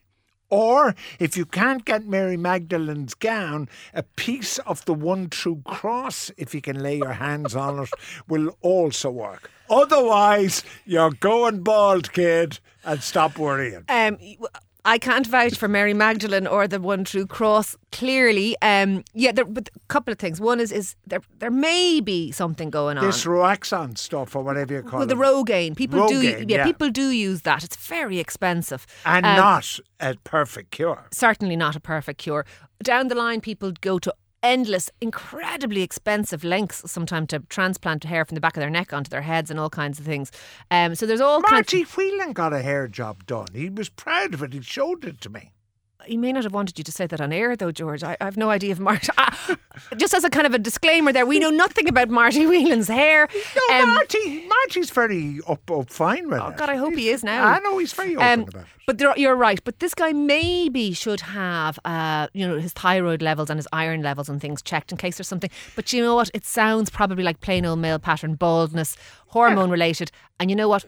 or 0.49 0.95
if 1.19 1.35
you 1.35 1.45
can't 1.45 1.83
get 1.83 2.05
Mary 2.05 2.37
Magdalene's 2.37 3.13
gown, 3.13 3.67
a 3.93 4.03
piece 4.03 4.59
of 4.59 4.85
the 4.85 4.93
one 4.93 5.29
true 5.29 5.61
cross, 5.65 6.31
if 6.37 6.55
you 6.55 6.61
can 6.61 6.81
lay 6.81 6.97
your 6.97 7.13
hands 7.13 7.55
on 7.55 7.79
it, 7.79 7.89
will 8.27 8.55
also 8.61 9.09
work. 9.09 9.51
Otherwise, 9.69 10.63
you're 10.85 11.11
going 11.11 11.63
bald, 11.63 12.13
kid, 12.13 12.59
and 12.85 13.03
stop 13.03 13.37
worrying. 13.37 13.83
Um, 13.89 14.17
I 14.88 14.98
can't 14.98 15.27
vouch 15.27 15.56
for 15.56 15.67
Mary 15.67 15.94
Magdalene 15.94 16.48
or 16.48 16.65
the 16.65 16.79
One 16.79 17.03
True 17.03 17.27
Cross. 17.27 17.75
Clearly, 17.91 18.56
um, 18.62 19.03
yeah, 19.13 19.34
there, 19.34 19.44
but 19.44 19.70
a 19.75 19.79
couple 19.89 20.13
of 20.13 20.17
things. 20.17 20.39
One 20.39 20.62
is 20.62 20.72
is 20.72 20.96
there 21.06 21.20
there 21.39 21.51
may 21.51 22.00
be 22.00 22.32
something 22.32 22.70
going 22.70 22.98
on. 22.98 23.06
This 23.06 23.25
Roaxon 23.25 23.98
stuff 23.98 24.34
or 24.34 24.44
whatever 24.44 24.74
you 24.75 24.84
call 24.84 25.00
well, 25.00 25.08
the 25.08 25.15
it. 25.15 25.20
Rogaine, 25.20 25.75
people 25.75 26.08
do, 26.08 26.22
yeah, 26.22 26.44
yeah. 26.48 26.63
people 26.63 26.89
do 26.89 27.10
use 27.10 27.41
that. 27.41 27.65
It's 27.65 27.75
very 27.75 28.17
expensive 28.20 28.88
and 29.06 29.25
Um, 29.25 29.36
not 29.36 29.79
a 30.00 30.15
perfect 30.24 30.72
cure. 30.72 31.03
certainly 31.12 31.58
not 31.58 31.75
a 31.75 31.82
perfect 31.82 32.20
cure. 32.20 32.46
Down 32.82 33.10
the 33.10 33.15
line, 33.15 33.41
people 33.41 33.74
go 33.82 34.00
to 34.00 34.13
endless, 34.47 34.89
incredibly 35.01 35.81
expensive 35.81 36.43
lengths 36.43 36.89
sometimes 36.89 37.27
to 37.27 37.39
transplant 37.49 38.05
hair 38.05 38.23
from 38.23 38.35
the 38.35 38.41
back 38.41 38.55
of 38.55 38.61
their 38.61 38.69
neck 38.69 38.93
onto 38.93 39.09
their 39.09 39.21
heads 39.21 39.51
and 39.51 39.59
all 39.59 39.69
kinds 39.69 39.99
of 39.99 40.05
things. 40.05 40.31
Um, 40.71 40.95
so 40.95 41.05
there's 41.05 41.21
all 41.21 41.41
kinds. 41.41 41.73
Marty 41.73 41.83
Whelan 41.83 42.31
got 42.33 42.53
a 42.53 42.61
hair 42.61 42.87
job 42.87 43.25
done. 43.25 43.47
He 43.53 43.69
was 43.69 43.89
proud 43.89 44.33
of 44.33 44.41
it. 44.41 44.53
He 44.53 44.61
showed 44.61 45.03
it 45.03 45.19
to 45.21 45.29
me. 45.29 45.51
He 46.07 46.17
may 46.17 46.31
not 46.31 46.43
have 46.43 46.53
wanted 46.53 46.77
you 46.77 46.83
to 46.83 46.91
say 46.91 47.05
that 47.07 47.19
on 47.21 47.31
air, 47.33 47.55
though, 47.55 47.71
George. 47.71 48.03
I, 48.03 48.17
I 48.19 48.25
have 48.25 48.37
no 48.37 48.49
idea 48.49 48.71
if 48.71 48.79
Marty. 48.79 49.07
Ah, 49.17 49.57
just 49.97 50.13
as 50.15 50.23
a 50.23 50.29
kind 50.29 50.47
of 50.47 50.53
a 50.55 50.59
disclaimer, 50.59 51.13
there, 51.13 51.25
we 51.25 51.37
know 51.39 51.51
nothing 51.51 51.87
about 51.87 52.09
Marty 52.09 52.45
Whelan's 52.47 52.87
hair. 52.87 53.27
No, 53.69 53.75
Um, 53.83 53.89
Marty. 53.93 54.47
Marty's 54.47 54.89
very 54.89 55.39
up, 55.47 55.69
up 55.69 55.89
fine 55.91 56.29
with 56.29 56.39
Oh 56.41 56.47
it. 56.47 56.57
God, 56.57 56.69
I 56.69 56.75
hope 56.77 56.95
he 56.95 57.09
is 57.09 57.23
now. 57.23 57.45
I 57.45 57.59
know 57.59 57.77
he's 57.77 57.93
very 57.93 58.15
open 58.15 58.27
Um, 58.27 58.39
about 58.49 58.55
it. 58.63 58.67
But 58.87 58.97
there, 58.97 59.13
you're 59.17 59.35
right. 59.35 59.63
But 59.63 59.79
this 59.79 59.93
guy 59.93 60.13
maybe 60.13 60.93
should 60.93 61.19
have, 61.21 61.77
uh, 61.85 62.27
you 62.33 62.47
know, 62.47 62.57
his 62.57 62.73
thyroid 62.73 63.21
levels 63.21 63.49
and 63.51 63.57
his 63.59 63.67
iron 63.71 64.01
levels 64.01 64.29
and 64.29 64.41
things 64.41 64.61
checked 64.61 64.91
in 64.91 64.97
case 64.97 65.17
there's 65.17 65.27
something. 65.27 65.49
But 65.75 65.93
you 65.93 66.01
know 66.01 66.15
what? 66.15 66.31
It 66.33 66.45
sounds 66.45 66.89
probably 66.89 67.23
like 67.23 67.39
plain 67.41 67.65
old 67.65 67.79
male 67.79 67.99
pattern 67.99 68.35
baldness, 68.35 68.97
hormone 69.27 69.69
related. 69.69 70.11
And 70.39 70.49
you 70.49 70.55
know 70.55 70.69
what? 70.69 70.85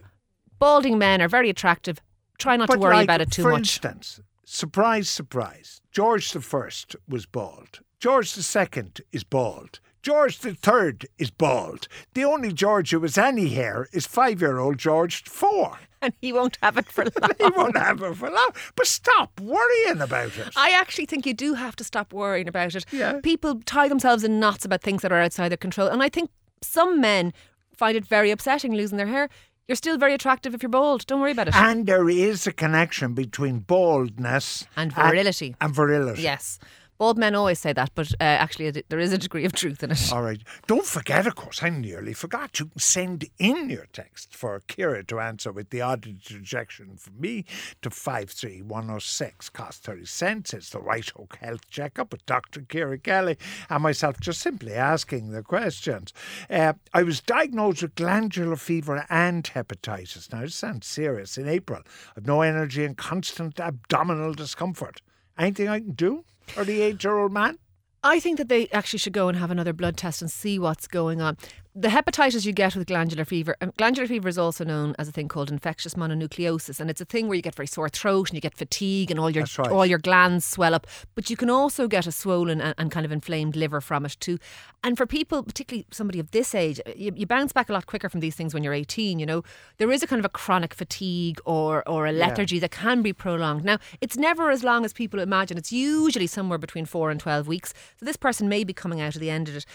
Balding 0.59 0.97
men 0.97 1.21
are 1.21 1.27
very 1.27 1.49
attractive. 1.49 1.99
Try 2.37 2.55
not 2.55 2.69
to 2.71 2.77
worry 2.79 2.95
like, 2.95 3.03
about 3.03 3.21
it 3.21 3.31
too 3.31 3.43
for 3.43 3.51
much. 3.51 3.59
instance, 3.59 4.19
surprise, 4.49 5.09
surprise. 5.09 5.81
George 5.91 6.31
the 6.31 6.41
First 6.41 6.95
was 7.07 7.25
bald. 7.25 7.79
George 7.99 8.33
the 8.33 8.43
Second 8.43 9.01
is 9.11 9.23
bald. 9.23 9.79
George 10.01 10.39
the 10.39 10.53
Third 10.53 11.05
is 11.17 11.29
bald. 11.29 11.87
The 12.13 12.23
only 12.23 12.53
George 12.53 12.91
who 12.91 13.01
has 13.01 13.17
any 13.17 13.49
hair 13.49 13.87
is 13.91 14.07
five-year-old 14.07 14.77
George 14.77 15.23
Four. 15.23 15.79
and 16.01 16.13
he 16.21 16.31
won't 16.31 16.57
have 16.61 16.77
it 16.77 16.89
for 16.91 17.03
long. 17.21 17.31
He 17.37 17.49
won't 17.55 17.77
have 17.77 18.01
it 18.01 18.15
for 18.15 18.29
long. 18.29 18.49
But 18.75 18.87
stop 18.87 19.39
worrying 19.39 20.01
about 20.01 20.37
it. 20.37 20.53
I 20.55 20.71
actually 20.71 21.05
think 21.05 21.25
you 21.25 21.33
do 21.33 21.53
have 21.53 21.75
to 21.77 21.83
stop 21.83 22.13
worrying 22.13 22.47
about 22.47 22.75
it. 22.75 22.85
Yeah. 22.91 23.19
People 23.21 23.61
tie 23.65 23.87
themselves 23.89 24.23
in 24.23 24.39
knots 24.39 24.65
about 24.65 24.81
things 24.81 25.01
that 25.01 25.11
are 25.11 25.21
outside 25.21 25.49
their 25.49 25.57
control. 25.57 25.89
And 25.89 26.01
I 26.01 26.09
think 26.09 26.29
some 26.61 27.01
men 27.01 27.33
find 27.75 27.95
it 27.95 28.05
very 28.05 28.31
upsetting 28.31 28.73
losing 28.73 28.97
their 28.97 29.07
hair. 29.07 29.29
You're 29.69 29.75
still 29.75 29.99
very 29.99 30.15
attractive 30.15 30.55
if 30.55 30.63
you're 30.63 30.69
bald. 30.71 31.05
Don't 31.05 31.21
worry 31.21 31.31
about 31.31 31.47
it. 31.49 31.55
And 31.55 31.85
there 31.85 32.09
is 32.09 32.47
a 32.47 32.51
connection 32.51 33.13
between 33.13 33.59
baldness 33.59 34.65
And 34.75 34.91
virility. 34.91 35.55
And, 35.61 35.75
virility. 35.75 36.23
yes. 36.23 36.57
Bald 36.99 37.17
men 37.17 37.33
always 37.33 37.59
say 37.59 37.71
that, 37.71 37.91
but 37.95 38.11
uh, 38.19 38.23
actually, 38.23 38.71
there 38.71 38.99
is 38.99 39.13
a 39.13 39.17
degree 39.17 39.45
of 39.45 39.53
truth 39.53 39.81
in 39.83 39.91
it. 39.91 40.11
All 40.11 40.21
right. 40.21 40.41
Don't 40.67 40.85
forget, 40.85 41.25
of 41.25 41.33
course, 41.33 41.63
I 41.63 41.69
nearly 41.69 42.11
forgot. 42.11 42.59
You 42.59 42.65
can 42.65 42.79
send 42.79 43.23
in 43.39 43.69
your 43.69 43.87
text 43.93 44.35
for 44.35 44.61
Ciara 44.67 45.05
to 45.05 45.21
answer 45.21 45.53
with 45.53 45.69
the 45.69 45.79
odd 45.79 46.05
interjection 46.05 46.97
from 46.97 47.21
me 47.21 47.45
to 47.81 47.89
53106. 47.89 49.47
Cost 49.47 49.83
30 49.83 50.05
cents. 50.07 50.53
It's 50.53 50.71
the 50.71 50.81
Right 50.81 51.07
Hook 51.07 51.37
Health 51.39 51.69
Checkup 51.69 52.11
with 52.11 52.25
Dr. 52.25 52.65
Ciara 52.69 52.97
Kelly 52.97 53.37
and 53.69 53.81
myself 53.81 54.19
just 54.19 54.41
simply 54.41 54.73
asking 54.73 55.31
the 55.31 55.41
questions. 55.41 56.11
Uh, 56.49 56.73
I 56.93 57.03
was 57.03 57.21
diagnosed 57.21 57.81
with 57.81 57.95
glandular 57.95 58.57
fever 58.57 59.05
and 59.09 59.45
hepatitis. 59.45 60.33
Now, 60.33 60.43
it 60.43 60.51
sounds 60.51 60.85
serious. 60.85 61.37
In 61.37 61.47
April, 61.47 61.81
I've 62.17 62.27
no 62.27 62.41
energy 62.41 62.83
and 62.83 62.97
constant 62.97 63.57
abdominal 63.57 64.33
discomfort. 64.33 65.01
Anything 65.37 65.69
I 65.69 65.79
can 65.79 65.91
do? 65.91 66.25
38 66.49 67.03
year 67.03 67.17
old 67.17 67.31
man? 67.31 67.57
I 68.03 68.19
think 68.19 68.37
that 68.37 68.47
they 68.47 68.67
actually 68.69 68.99
should 68.99 69.13
go 69.13 69.27
and 69.27 69.37
have 69.37 69.51
another 69.51 69.73
blood 69.73 69.97
test 69.97 70.21
and 70.21 70.31
see 70.31 70.57
what's 70.57 70.87
going 70.87 71.21
on. 71.21 71.37
The 71.75 71.89
hepatitis 71.89 72.47
you 72.47 72.51
get 72.51 72.75
with 72.75 72.87
glandular 72.87 73.25
fever, 73.25 73.55
um, 73.61 73.71
glandular 73.77 74.07
fever 74.07 74.27
is 74.27 74.39
also 74.39 74.65
known 74.65 74.95
as 74.97 75.07
a 75.07 75.11
thing 75.11 75.27
called 75.27 75.51
infectious 75.51 75.93
mononucleosis, 75.93 76.79
and 76.79 76.89
it's 76.89 76.99
a 76.99 77.05
thing 77.05 77.27
where 77.27 77.35
you 77.35 77.43
get 77.43 77.53
very 77.53 77.67
sore 77.67 77.89
throat 77.89 78.29
and 78.29 78.35
you 78.35 78.41
get 78.41 78.55
fatigue 78.55 79.11
and 79.11 79.19
all 79.19 79.29
your 79.29 79.45
right. 79.59 79.69
all 79.69 79.85
your 79.85 79.99
glands 79.99 80.45
swell 80.45 80.73
up. 80.73 80.87
But 81.13 81.29
you 81.29 81.37
can 81.37 81.47
also 81.51 81.87
get 81.87 82.07
a 82.07 82.11
swollen 82.11 82.59
and, 82.59 82.73
and 82.79 82.89
kind 82.89 83.05
of 83.05 83.11
inflamed 83.11 83.55
liver 83.55 83.81
from 83.81 84.03
it 84.03 84.17
too. 84.19 84.39
And 84.83 84.97
for 84.97 85.05
people, 85.05 85.43
particularly 85.43 85.85
somebody 85.91 86.19
of 86.19 86.31
this 86.31 86.55
age, 86.55 86.81
you, 86.95 87.13
you 87.15 87.27
bounce 87.27 87.53
back 87.53 87.69
a 87.69 87.73
lot 87.73 87.85
quicker 87.85 88.09
from 88.09 88.21
these 88.21 88.33
things 88.33 88.51
when 88.51 88.63
you're 88.63 88.73
18. 88.73 89.19
You 89.19 89.27
know, 89.27 89.43
there 89.77 89.91
is 89.91 90.01
a 90.01 90.07
kind 90.07 90.19
of 90.19 90.25
a 90.25 90.29
chronic 90.29 90.73
fatigue 90.73 91.39
or 91.45 91.87
or 91.87 92.07
a 92.07 92.11
lethargy 92.11 92.57
that 92.59 92.71
can 92.71 93.03
be 93.03 93.13
prolonged. 93.13 93.63
Now, 93.63 93.77
it's 94.01 94.17
never 94.17 94.49
as 94.49 94.63
long 94.63 94.85
as 94.85 94.91
people 94.91 95.19
imagine. 95.19 95.55
It's 95.55 95.71
usually 95.71 96.27
somewhere 96.27 96.57
between 96.57 96.87
four 96.87 97.11
and 97.11 97.19
12 97.19 97.47
weeks. 97.47 97.75
So 97.99 98.07
this 98.07 98.17
person 98.17 98.49
may 98.49 98.63
be 98.63 98.73
coming 98.73 98.99
out 98.99 99.15
at 99.15 99.21
the 99.21 99.29
end 99.29 99.49
of 99.49 99.55
it. 99.55 99.67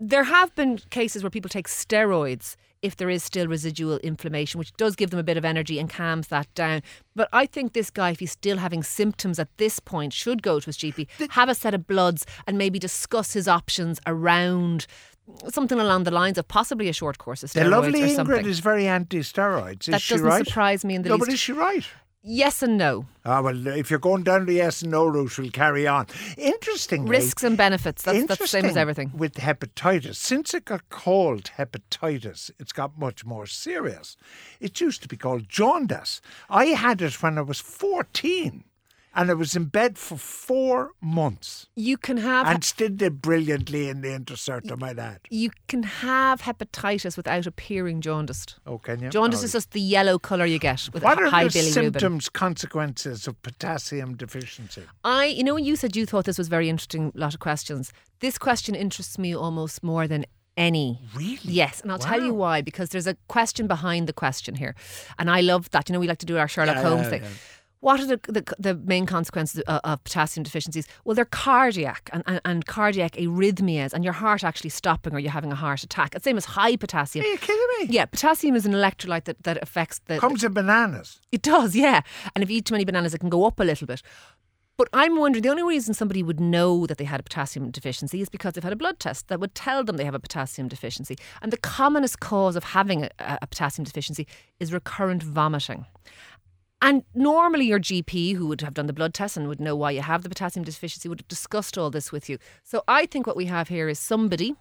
There 0.00 0.24
have 0.24 0.54
been 0.54 0.78
cases 0.90 1.22
where 1.22 1.30
people 1.30 1.48
take 1.48 1.66
steroids 1.66 2.54
if 2.82 2.96
there 2.96 3.10
is 3.10 3.24
still 3.24 3.48
residual 3.48 3.98
inflammation, 3.98 4.58
which 4.58 4.72
does 4.74 4.94
give 4.94 5.10
them 5.10 5.18
a 5.18 5.24
bit 5.24 5.36
of 5.36 5.44
energy 5.44 5.80
and 5.80 5.90
calms 5.90 6.28
that 6.28 6.52
down. 6.54 6.82
But 7.16 7.28
I 7.32 7.46
think 7.46 7.72
this 7.72 7.90
guy, 7.90 8.10
if 8.10 8.20
he's 8.20 8.30
still 8.30 8.58
having 8.58 8.84
symptoms 8.84 9.40
at 9.40 9.48
this 9.56 9.80
point, 9.80 10.12
should 10.12 10.42
go 10.42 10.60
to 10.60 10.66
his 10.66 10.76
GP, 10.76 11.08
have 11.30 11.48
a 11.48 11.54
set 11.54 11.74
of 11.74 11.88
bloods, 11.88 12.24
and 12.46 12.56
maybe 12.56 12.78
discuss 12.78 13.32
his 13.32 13.48
options 13.48 13.98
around 14.06 14.86
something 15.48 15.78
along 15.78 16.04
the 16.04 16.10
lines 16.10 16.38
of 16.38 16.46
possibly 16.48 16.88
a 16.88 16.92
short 16.92 17.18
course 17.18 17.42
of 17.42 17.50
steroids 17.50 17.64
The 17.64 17.68
lovely 17.68 18.00
Ingrid 18.00 18.46
is 18.46 18.60
very 18.60 18.86
anti-steroids. 18.86 19.80
Is 19.80 19.86
that 19.86 20.04
doesn't 20.08 20.22
right? 20.26 20.46
surprise 20.46 20.84
me 20.84 20.94
in 20.94 21.02
the 21.02 21.08
no, 21.10 21.16
least. 21.16 21.26
but 21.26 21.34
is 21.34 21.40
she 21.40 21.52
right? 21.52 21.84
Yes 22.28 22.62
and 22.62 22.76
no. 22.76 23.06
Ah, 23.24 23.40
well, 23.40 23.66
if 23.66 23.90
you're 23.90 23.98
going 23.98 24.22
down 24.22 24.46
the 24.46 24.54
yes 24.54 24.82
and 24.82 24.90
no 24.90 25.06
route, 25.06 25.36
we'll 25.38 25.50
carry 25.50 25.86
on. 25.86 26.06
Interestingly, 26.36 27.10
Risks 27.10 27.42
and 27.42 27.56
benefits. 27.56 28.02
That's, 28.02 28.26
that's 28.26 28.40
the 28.40 28.46
same 28.46 28.64
as 28.66 28.76
everything. 28.76 29.10
With 29.14 29.34
hepatitis, 29.34 30.16
since 30.16 30.54
it 30.54 30.64
got 30.64 30.88
called 30.88 31.50
hepatitis, 31.56 32.50
it's 32.58 32.72
got 32.72 32.98
much 32.98 33.24
more 33.24 33.46
serious. 33.46 34.16
It 34.60 34.80
used 34.80 35.02
to 35.02 35.08
be 35.08 35.16
called 35.16 35.48
jaundice. 35.48 36.20
I 36.48 36.66
had 36.66 37.02
it 37.02 37.22
when 37.22 37.38
I 37.38 37.42
was 37.42 37.60
14 37.60 38.64
and 39.18 39.30
I 39.30 39.34
was 39.34 39.56
in 39.56 39.64
bed 39.64 39.98
for 39.98 40.16
four 40.16 40.92
months 41.00 41.66
You 41.74 41.96
can 41.96 42.18
have 42.18 42.46
and 42.46 42.62
still 42.62 42.88
did 42.88 43.20
brilliantly 43.20 43.88
in 43.88 44.00
the 44.00 44.08
intercert, 44.08 44.70
I 44.70 44.76
might 44.76 44.98
add. 44.98 45.20
you 45.28 45.50
can 45.66 45.82
have 45.82 46.42
hepatitis 46.42 47.16
without 47.16 47.46
appearing 47.46 48.00
jaundiced. 48.00 48.56
Oh, 48.64 48.78
can 48.78 49.00
you? 49.00 49.10
Jaundice 49.10 49.40
All 49.40 49.42
oh, 49.42 49.46
is 49.46 49.52
just 49.52 49.72
the 49.72 49.80
yellow 49.80 50.18
colour 50.18 50.46
you 50.46 50.60
get 50.60 50.88
with 50.92 51.02
What 51.02 51.18
a 51.20 51.24
are 51.24 51.30
high 51.30 51.44
the 51.44 51.62
symptoms, 51.62 52.28
consequences 52.28 53.26
of 53.26 53.42
potassium 53.42 54.16
deficiency? 54.16 54.84
I, 55.04 55.26
you 55.26 55.42
know, 55.42 55.54
when 55.54 55.64
you 55.64 55.76
said 55.76 55.96
you 55.96 56.06
thought 56.06 56.24
this 56.24 56.38
was 56.38 56.48
very 56.48 56.68
interesting, 56.68 57.12
lot 57.14 57.34
of 57.34 57.40
questions. 57.40 57.92
This 58.20 58.38
question 58.38 58.74
interests 58.74 59.18
me 59.18 59.34
almost 59.34 59.82
more 59.82 60.06
than 60.06 60.24
any. 60.56 61.00
Really? 61.14 61.38
Yes, 61.44 61.80
and 61.80 61.90
I'll 61.90 61.98
tell 61.98 62.20
you 62.20 62.34
why 62.34 62.62
because 62.62 62.90
there's 62.90 63.06
a 63.06 63.16
question 63.28 63.66
behind 63.66 64.06
the 64.08 64.12
question 64.12 64.56
here, 64.56 64.74
and 65.18 65.30
I 65.30 65.40
love 65.40 65.70
that. 65.70 65.88
You 65.88 65.92
know, 65.94 66.00
we 66.00 66.08
like 66.08 66.18
to 66.18 66.26
do 66.26 66.36
our 66.36 66.48
Sherlock 66.48 66.76
Yeah, 66.76 66.82
Holmes 66.82 67.04
yeah, 67.04 67.10
thing. 67.10 67.22
yeah. 67.22 67.28
What 67.80 68.00
are 68.00 68.06
the, 68.06 68.20
the 68.28 68.54
the 68.58 68.74
main 68.74 69.06
consequences 69.06 69.60
of, 69.60 69.80
of 69.84 70.02
potassium 70.04 70.42
deficiencies? 70.42 70.86
Well, 71.04 71.14
they're 71.14 71.24
cardiac 71.24 72.10
and, 72.12 72.22
and, 72.26 72.40
and 72.44 72.66
cardiac 72.66 73.12
arrhythmias, 73.12 73.92
and 73.92 74.02
your 74.02 74.12
heart 74.14 74.42
actually 74.42 74.70
stopping 74.70 75.14
or 75.14 75.18
you're 75.20 75.30
having 75.30 75.52
a 75.52 75.56
heart 75.56 75.82
attack. 75.84 76.14
It's 76.14 76.24
same 76.24 76.36
as 76.36 76.44
high 76.44 76.76
potassium. 76.76 77.24
Are 77.24 77.28
you 77.28 77.38
kidding 77.38 77.66
me? 77.80 77.86
Yeah, 77.94 78.06
potassium 78.06 78.56
is 78.56 78.66
an 78.66 78.72
electrolyte 78.72 79.24
that, 79.24 79.42
that 79.44 79.62
affects 79.62 80.00
the, 80.06 80.18
Comes 80.18 80.42
in 80.42 80.52
bananas. 80.52 81.20
it 81.30 81.42
does, 81.42 81.76
yeah. 81.76 82.00
And 82.34 82.42
if 82.42 82.50
you 82.50 82.56
eat 82.58 82.64
too 82.64 82.74
many 82.74 82.84
bananas, 82.84 83.14
it 83.14 83.18
can 83.18 83.28
go 83.30 83.44
up 83.46 83.60
a 83.60 83.64
little 83.64 83.86
bit. 83.86 84.02
But 84.76 84.88
I'm 84.92 85.16
wondering 85.18 85.42
the 85.42 85.48
only 85.48 85.64
reason 85.64 85.92
somebody 85.92 86.22
would 86.22 86.38
know 86.38 86.86
that 86.86 86.98
they 86.98 87.04
had 87.04 87.18
a 87.18 87.24
potassium 87.24 87.68
deficiency 87.72 88.20
is 88.20 88.28
because 88.28 88.52
they've 88.52 88.62
had 88.62 88.72
a 88.72 88.76
blood 88.76 89.00
test 89.00 89.26
that 89.26 89.40
would 89.40 89.52
tell 89.56 89.82
them 89.82 89.96
they 89.96 90.04
have 90.04 90.14
a 90.14 90.20
potassium 90.20 90.68
deficiency. 90.68 91.16
And 91.42 91.52
the 91.52 91.56
commonest 91.56 92.20
cause 92.20 92.54
of 92.54 92.62
having 92.62 93.02
a, 93.04 93.10
a 93.42 93.46
potassium 93.48 93.84
deficiency 93.84 94.26
is 94.60 94.72
recurrent 94.72 95.22
vomiting. 95.24 95.84
And 96.80 97.02
normally, 97.14 97.66
your 97.66 97.80
GP, 97.80 98.36
who 98.36 98.46
would 98.46 98.60
have 98.60 98.74
done 98.74 98.86
the 98.86 98.92
blood 98.92 99.12
test 99.12 99.36
and 99.36 99.48
would 99.48 99.60
know 99.60 99.74
why 99.74 99.90
you 99.90 100.00
have 100.00 100.22
the 100.22 100.28
potassium 100.28 100.64
deficiency, 100.64 101.08
would 101.08 101.20
have 101.20 101.28
discussed 101.28 101.76
all 101.76 101.90
this 101.90 102.12
with 102.12 102.28
you. 102.28 102.38
So, 102.62 102.84
I 102.86 103.06
think 103.06 103.26
what 103.26 103.36
we 103.36 103.46
have 103.46 103.68
here 103.68 103.88
is 103.88 103.98
somebody 103.98 104.54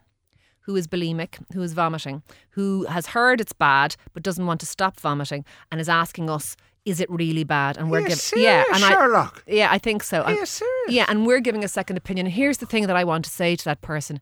who 0.62 0.76
is 0.76 0.88
bulimic, 0.88 1.38
who 1.54 1.62
is 1.62 1.74
vomiting, 1.74 2.24
who 2.52 2.86
has 2.86 3.08
heard 3.08 3.40
it's 3.40 3.54
bad 3.54 3.96
but 4.14 4.22
doesn't 4.22 4.46
want 4.46 4.60
to 4.60 4.66
stop 4.66 5.00
vomiting 5.00 5.46
and 5.72 5.80
is 5.80 5.88
asking 5.88 6.30
us, 6.30 6.58
is 6.84 7.00
it 7.00 7.10
really 7.10 7.44
bad? 7.44 7.78
And 7.78 7.90
we're 7.92 8.02
giving 8.02 8.16
serious, 8.16 8.66
and 8.74 8.80
Sherlock? 8.80 9.44
I 9.48 9.52
yeah, 9.52 9.68
I 9.72 9.78
think 9.78 10.04
so. 10.04 10.22
Are 10.22 10.46
yeah, 10.88 11.06
and 11.08 11.26
we're 11.26 11.42
giving 11.42 11.64
a 11.64 11.68
second 11.68 11.98
opinion. 11.98 12.28
Here's 12.28 12.60
the 12.60 12.66
thing 12.66 12.88
that 12.88 12.96
I 12.96 13.04
want 13.04 13.26
to 13.26 13.32
say 13.32 13.56
to 13.56 13.66
that 13.66 13.82
person. 13.82 14.22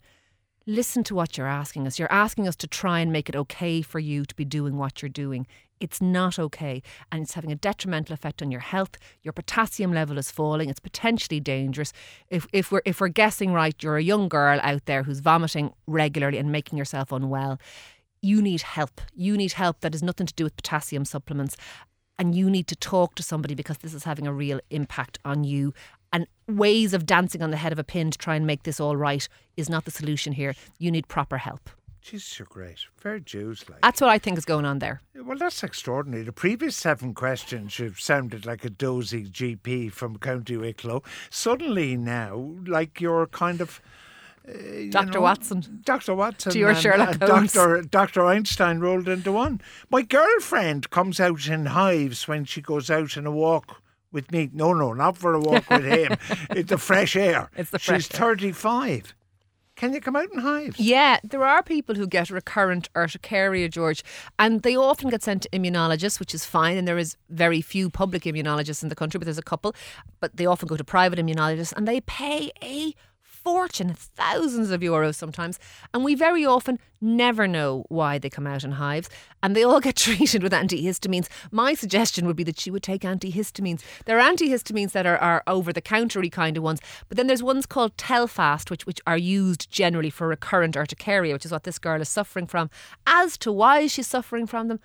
Listen 0.68 1.04
to 1.06 1.16
what 1.16 1.38
you're 1.38 1.48
asking 1.48 1.86
us. 1.86 2.00
You're 2.00 2.12
asking 2.12 2.48
us 2.48 2.56
to 2.58 2.68
try 2.68 3.00
and 3.00 3.12
make 3.12 3.30
it 3.30 3.36
okay 3.36 3.84
for 3.84 4.00
you 4.00 4.26
to 4.26 4.36
be 4.36 4.46
doing 4.46 4.78
what 4.78 5.02
you're 5.02 5.10
doing. 5.10 5.46
It's 5.80 6.02
not 6.02 6.40
okay, 6.40 6.82
and 7.12 7.24
it's 7.24 7.34
having 7.34 7.52
a 7.52 7.56
detrimental 7.56 8.14
effect 8.14 8.42
on 8.42 8.52
your 8.52 8.62
health. 8.62 8.98
Your 9.24 9.34
potassium 9.34 9.94
level 9.94 10.18
is 10.18 10.32
falling. 10.32 10.70
It's 10.70 10.80
potentially 10.80 11.40
dangerous. 11.40 11.92
If, 12.30 12.48
if 12.54 12.72
we're 12.72 12.82
if 12.86 13.02
we're 13.02 13.10
guessing 13.10 13.52
right, 13.52 13.76
you're 13.84 13.98
a 13.98 14.04
young 14.04 14.30
girl 14.30 14.60
out 14.64 14.86
there 14.86 15.04
who's 15.04 15.20
vomiting 15.20 15.74
regularly 15.88 16.38
and 16.38 16.52
making 16.52 16.78
yourself 16.78 17.12
unwell. 17.12 17.60
You 18.22 18.42
need 18.42 18.62
help. 18.62 19.02
You 19.14 19.38
need 19.38 19.54
help 19.54 19.82
that 19.82 19.94
has 19.94 20.02
nothing 20.02 20.28
to 20.28 20.34
do 20.34 20.46
with 20.46 20.56
potassium 20.56 21.06
supplements 21.06 21.58
and 22.18 22.36
you 22.36 22.50
need 22.50 22.68
to 22.68 22.76
talk 22.76 23.16
to 23.16 23.24
somebody 23.24 23.56
because 23.56 23.80
this 23.80 23.94
is 23.94 24.04
having 24.04 24.28
a 24.28 24.34
real 24.34 24.60
impact 24.70 25.20
on 25.26 25.44
you. 25.44 25.74
And 26.14 26.28
ways 26.48 26.94
of 26.94 27.06
dancing 27.06 27.42
on 27.42 27.52
the 27.52 27.58
head 27.58 27.74
of 27.74 27.80
a 27.80 27.84
pin 27.84 28.12
to 28.12 28.18
try 28.18 28.36
and 28.36 28.48
make 28.48 28.64
this 28.64 28.80
all 28.80 28.96
right 28.96 29.28
is 29.58 29.70
not 29.70 29.86
the 29.86 29.92
solution 29.92 30.34
here. 30.34 30.56
You 30.78 30.92
need 30.92 31.08
proper 31.08 31.38
help. 31.38 31.70
Jesus, 32.06 32.38
you're 32.38 32.46
great. 32.48 32.86
Fair 32.96 33.18
Jews, 33.18 33.66
like. 33.68 33.82
That's 33.82 34.00
what 34.00 34.12
I 34.12 34.20
think 34.20 34.38
is 34.38 34.46
going 34.46 34.64
on 34.64 34.78
there. 34.78 35.02
Well, 35.16 35.40
that's 35.40 35.64
extraordinary. 35.64 36.22
The 36.24 36.32
previous 36.32 36.76
seven 36.76 37.16
questions, 37.16 37.80
you've 37.80 38.00
sounded 38.00 38.46
like 38.46 38.64
a 38.64 38.70
dozy 38.70 39.24
GP 39.24 39.92
from 39.92 40.20
County 40.20 40.56
Wicklow. 40.56 41.02
Suddenly 41.32 41.98
now, 41.98 42.54
like 42.68 43.02
you're 43.02 43.26
kind 43.26 43.60
of. 43.60 43.82
uh, 44.48 44.52
Dr. 44.92 45.14
know, 45.14 45.22
Watson. 45.22 45.82
Dr. 45.84 46.14
Watson. 46.14 46.52
To 46.52 46.60
your 46.60 46.70
and, 46.70 46.78
Sherlock 46.78 47.20
uh, 47.20 47.28
Holmes. 47.28 47.54
Dr. 47.54 47.82
Dr. 47.82 48.26
Einstein 48.28 48.80
rolled 48.80 49.08
into 49.08 49.32
one. 49.32 49.60
My 49.90 50.04
girlfriend 50.04 50.92
comes 50.92 51.20
out 51.20 51.48
in 51.48 51.66
hives 51.66 52.28
when 52.28 52.46
she 52.46 52.62
goes 52.62 52.92
out 52.92 53.18
on 53.18 53.26
a 53.26 53.32
walk 53.32 53.82
with 54.12 54.32
me. 54.32 54.52
No, 54.54 54.74
no, 54.74 54.94
not 54.94 55.18
for 55.18 55.34
a 55.34 55.40
walk 55.40 55.68
with 55.72 55.86
him. 55.86 56.18
It's 56.52 56.70
the 56.70 56.78
fresh 56.78 57.16
air. 57.16 57.50
It's 57.58 57.72
the 57.72 57.80
She's 57.80 58.06
fresh 58.08 58.14
air. 58.14 58.28
35. 58.28 59.16
Can 59.76 59.94
you 59.94 60.00
come 60.00 60.16
out 60.16 60.32
in 60.32 60.40
hives? 60.40 60.80
Yeah, 60.80 61.20
there 61.24 61.44
are 61.44 61.62
people 61.62 61.96
who 61.96 62.08
get 62.08 62.30
recurrent 62.30 62.90
urticaria, 62.96 63.68
George, 63.68 64.04
and 64.40 64.62
they 64.62 64.78
often 64.78 65.10
get 65.10 65.22
sent 65.22 65.44
to 65.44 65.50
immunologists, 65.50 66.18
which 66.18 66.34
is 66.34 66.46
fine. 66.46 66.78
And 66.78 66.88
there 66.88 66.98
is 66.98 67.18
very 67.30 67.62
few 67.62 67.90
public 67.90 68.24
immunologists 68.24 68.84
in 68.84 68.90
the 68.90 68.96
country, 68.96 69.18
but 69.18 69.26
there's 69.26 69.38
a 69.38 69.44
couple. 69.44 69.76
But 70.22 70.38
they 70.38 70.46
often 70.46 70.68
go 70.68 70.78
to 70.78 70.84
private 70.86 71.20
immunologists, 71.20 71.74
and 71.74 71.86
they 71.86 72.00
pay 72.02 72.52
a 72.64 72.96
fortune, 73.46 73.94
thousands 73.94 74.72
of 74.72 74.82
euros 74.82 75.14
sometimes. 75.14 75.60
And 75.94 76.04
we 76.04 76.16
very 76.16 76.44
often 76.44 76.80
never 77.00 77.48
know 77.48 77.86
why 77.90 78.18
they 78.18 78.28
come 78.28 78.48
out 78.48 78.64
in 78.64 78.72
hives. 78.72 79.08
And 79.44 79.56
they 79.56 79.64
all 79.64 79.80
get 79.88 79.96
treated 79.96 80.42
with 80.42 80.52
antihistamines. 80.52 81.28
My 81.52 81.76
suggestion 81.76 82.26
would 82.26 82.36
be 82.36 82.44
that 82.44 82.60
she 82.60 82.72
would 82.72 82.82
take 82.82 83.04
antihistamines. 83.04 83.84
There 84.06 84.20
are 84.20 84.34
antihistamines 84.34 84.94
that 84.94 85.06
are, 85.06 85.20
are 85.20 85.44
over 85.46 85.72
the 85.72 85.82
countery 85.82 86.32
kind 86.32 86.58
of 86.58 86.64
ones. 86.64 86.82
But 87.08 87.18
then 87.18 87.28
there's 87.28 87.44
ones 87.44 87.68
called 87.68 87.96
Telfast, 88.00 88.72
which, 88.72 88.88
which 88.88 89.00
are 89.06 89.18
used 89.18 89.70
generally 89.70 90.10
for 90.10 90.28
recurrent 90.28 90.76
urticaria, 90.76 91.34
which 91.34 91.46
is 91.46 91.52
what 91.52 91.66
this 91.66 91.78
girl 91.78 92.02
is 92.02 92.10
suffering 92.10 92.48
from. 92.48 92.72
As 93.06 93.38
to 93.38 93.52
why 93.52 93.86
she's 93.86 94.08
suffering 94.08 94.48
from 94.48 94.70
them, 94.70 94.80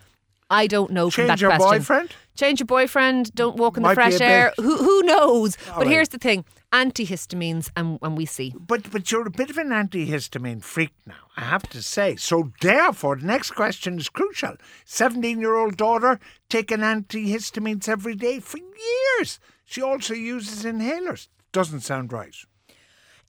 I 0.52 0.66
don't 0.66 0.90
know 0.90 1.11
from 1.11 1.23
Change 1.23 1.28
that 1.28 1.40
your 1.40 1.50
question. 1.57 1.78
boyfriend? 1.78 2.11
Change 2.37 2.61
your 2.61 2.66
boyfriend. 2.66 3.33
Don't 3.35 3.57
walk 3.57 3.76
in 3.76 3.83
Might 3.85 3.90
the 3.95 4.00
be 4.00 4.11
fresh 4.11 4.21
a 4.21 4.25
air. 4.25 4.52
bit- 4.57 4.64
Who 4.64 4.76
who 4.78 5.02
knows? 5.04 5.57
but 5.69 5.76
right. 5.78 5.87
here's 5.87 6.09
the 6.09 6.19
thing: 6.19 6.45
antihistamines, 6.73 7.71
and 7.76 7.99
and 8.02 8.16
we 8.16 8.26
see. 8.26 8.54
But 8.59 8.90
but 8.90 9.11
you're 9.12 9.26
a 9.26 9.30
bit 9.30 9.50
of 9.50 9.59
an 9.59 9.69
antihistamine 9.69 10.62
freak 10.62 10.92
now, 11.07 11.14
I 11.37 11.42
have 11.42 11.62
to 11.71 11.83
say. 11.83 12.16
So 12.16 12.50
therefore, 12.61 13.16
the 13.16 13.26
next 13.26 13.52
question 13.52 13.99
is 13.99 14.09
crucial. 14.09 14.57
Seventeen-year-old 14.85 15.76
daughter 15.76 16.19
taking 16.49 16.78
antihistamines 16.78 17.88
every 17.88 18.14
day 18.16 18.40
for 18.40 18.59
years. 18.59 19.39
She 19.65 19.80
also 19.82 20.15
uses 20.15 20.65
inhalers. 20.65 21.28
Doesn't 21.52 21.80
sound 21.82 22.13
right. 22.13 22.34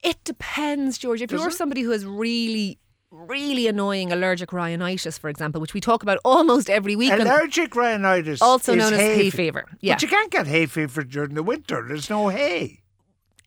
It 0.04 0.24
depends, 0.24 0.98
George. 0.98 1.22
If 1.22 1.30
Does 1.30 1.42
you're 1.42 1.50
it? 1.50 1.54
somebody 1.54 1.82
who 1.82 1.92
has 1.92 2.04
really, 2.06 2.80
really 3.12 3.67
annoying 3.67 4.12
allergic 4.12 4.54
rhinitis, 4.54 5.17
for 5.17 5.30
example, 5.30 5.60
which 5.62 5.74
we 5.74 5.82
talk 5.82 6.02
about 6.04 6.17
almost 6.24 6.69
every 6.69 6.95
week, 6.95 7.12
Allergic 7.12 7.76
rhinitis, 7.76 8.41
also 8.41 8.74
known 8.74 8.93
as 8.93 9.00
hay 9.00 9.15
hay 9.15 9.30
fever. 9.30 9.65
Yeah, 9.82 9.95
But 9.95 10.02
you 10.04 10.08
can't 10.08 10.32
get 10.32 10.47
hay 10.47 10.65
fever 10.65 11.04
during 11.04 11.34
the 11.34 11.43
winter. 11.43 11.84
There's 11.88 12.10
no 12.10 12.30
hay. 12.30 12.80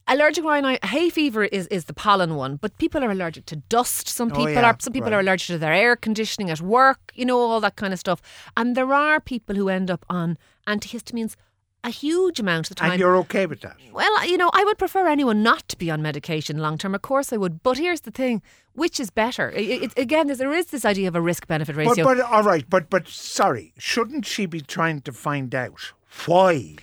allergic 0.06 0.44
rhinitis, 0.44 0.90
hay 0.90 1.08
fever 1.08 1.44
is, 1.44 1.66
is 1.68 1.86
the 1.86 1.94
pollen 1.94 2.34
one, 2.34 2.56
but 2.56 2.76
people 2.76 3.02
are 3.02 3.10
allergic 3.10 3.46
to 3.46 3.56
dust. 3.56 4.06
Some 4.08 4.30
Oh, 4.32 4.36
people 4.36 4.52
yeah, 4.52 4.70
are. 4.70 4.76
Some 4.78 4.92
people 4.92 5.10
right. 5.10 5.16
are 5.16 5.20
allergic 5.20 5.46
to 5.46 5.58
their 5.58 5.72
air 5.72 5.96
conditioning 5.96 6.50
at 6.50 6.60
work. 6.60 7.00
You 7.14 7.24
know 7.24 7.38
all 7.38 7.60
that 7.60 7.76
kind 7.76 7.92
of 7.94 7.98
stuff. 7.98 8.20
And 8.56 8.76
there 8.76 8.92
are 8.92 9.18
people 9.18 9.56
who 9.56 9.70
end 9.70 9.90
up 9.90 10.04
on 10.10 10.36
antihistamines 10.68 11.36
a 11.84 11.90
huge 11.90 12.40
amount 12.40 12.66
of 12.66 12.68
the 12.70 12.74
time. 12.76 12.90
And 12.92 12.98
you're 13.00 13.16
okay 13.18 13.46
with 13.46 13.60
that. 13.60 13.76
Well, 13.92 14.26
you 14.26 14.36
know, 14.36 14.50
I 14.52 14.64
would 14.64 14.78
prefer 14.78 15.06
anyone 15.06 15.42
not 15.42 15.68
to 15.68 15.76
be 15.76 15.90
on 15.90 16.02
medication 16.02 16.58
long 16.58 16.78
term. 16.78 16.94
Of 16.94 17.02
course, 17.02 17.32
I 17.32 17.36
would. 17.36 17.62
But 17.62 17.78
here's 17.78 18.00
the 18.00 18.10
thing: 18.10 18.42
which 18.72 18.98
is 18.98 19.10
better? 19.10 19.52
I- 19.54 19.58
I- 19.58 19.80
it- 19.84 19.98
again, 19.98 20.26
there's, 20.26 20.66
this 20.66 20.84
idea 20.84 21.06
of 21.08 21.14
a 21.14 21.20
risk 21.20 21.46
benefit 21.46 21.76
ratio. 21.76 22.02
but 22.04 22.18
all 22.20 22.42
right, 22.42 22.64
but 22.68 22.90
but 22.90 23.06
sorry, 23.06 23.72
shouldn't 23.78 24.26
she 24.26 24.46
be 24.46 24.60
trying 24.60 25.02
to 25.02 25.12
find 25.12 25.54
out 25.54 25.92
why? 26.26 26.76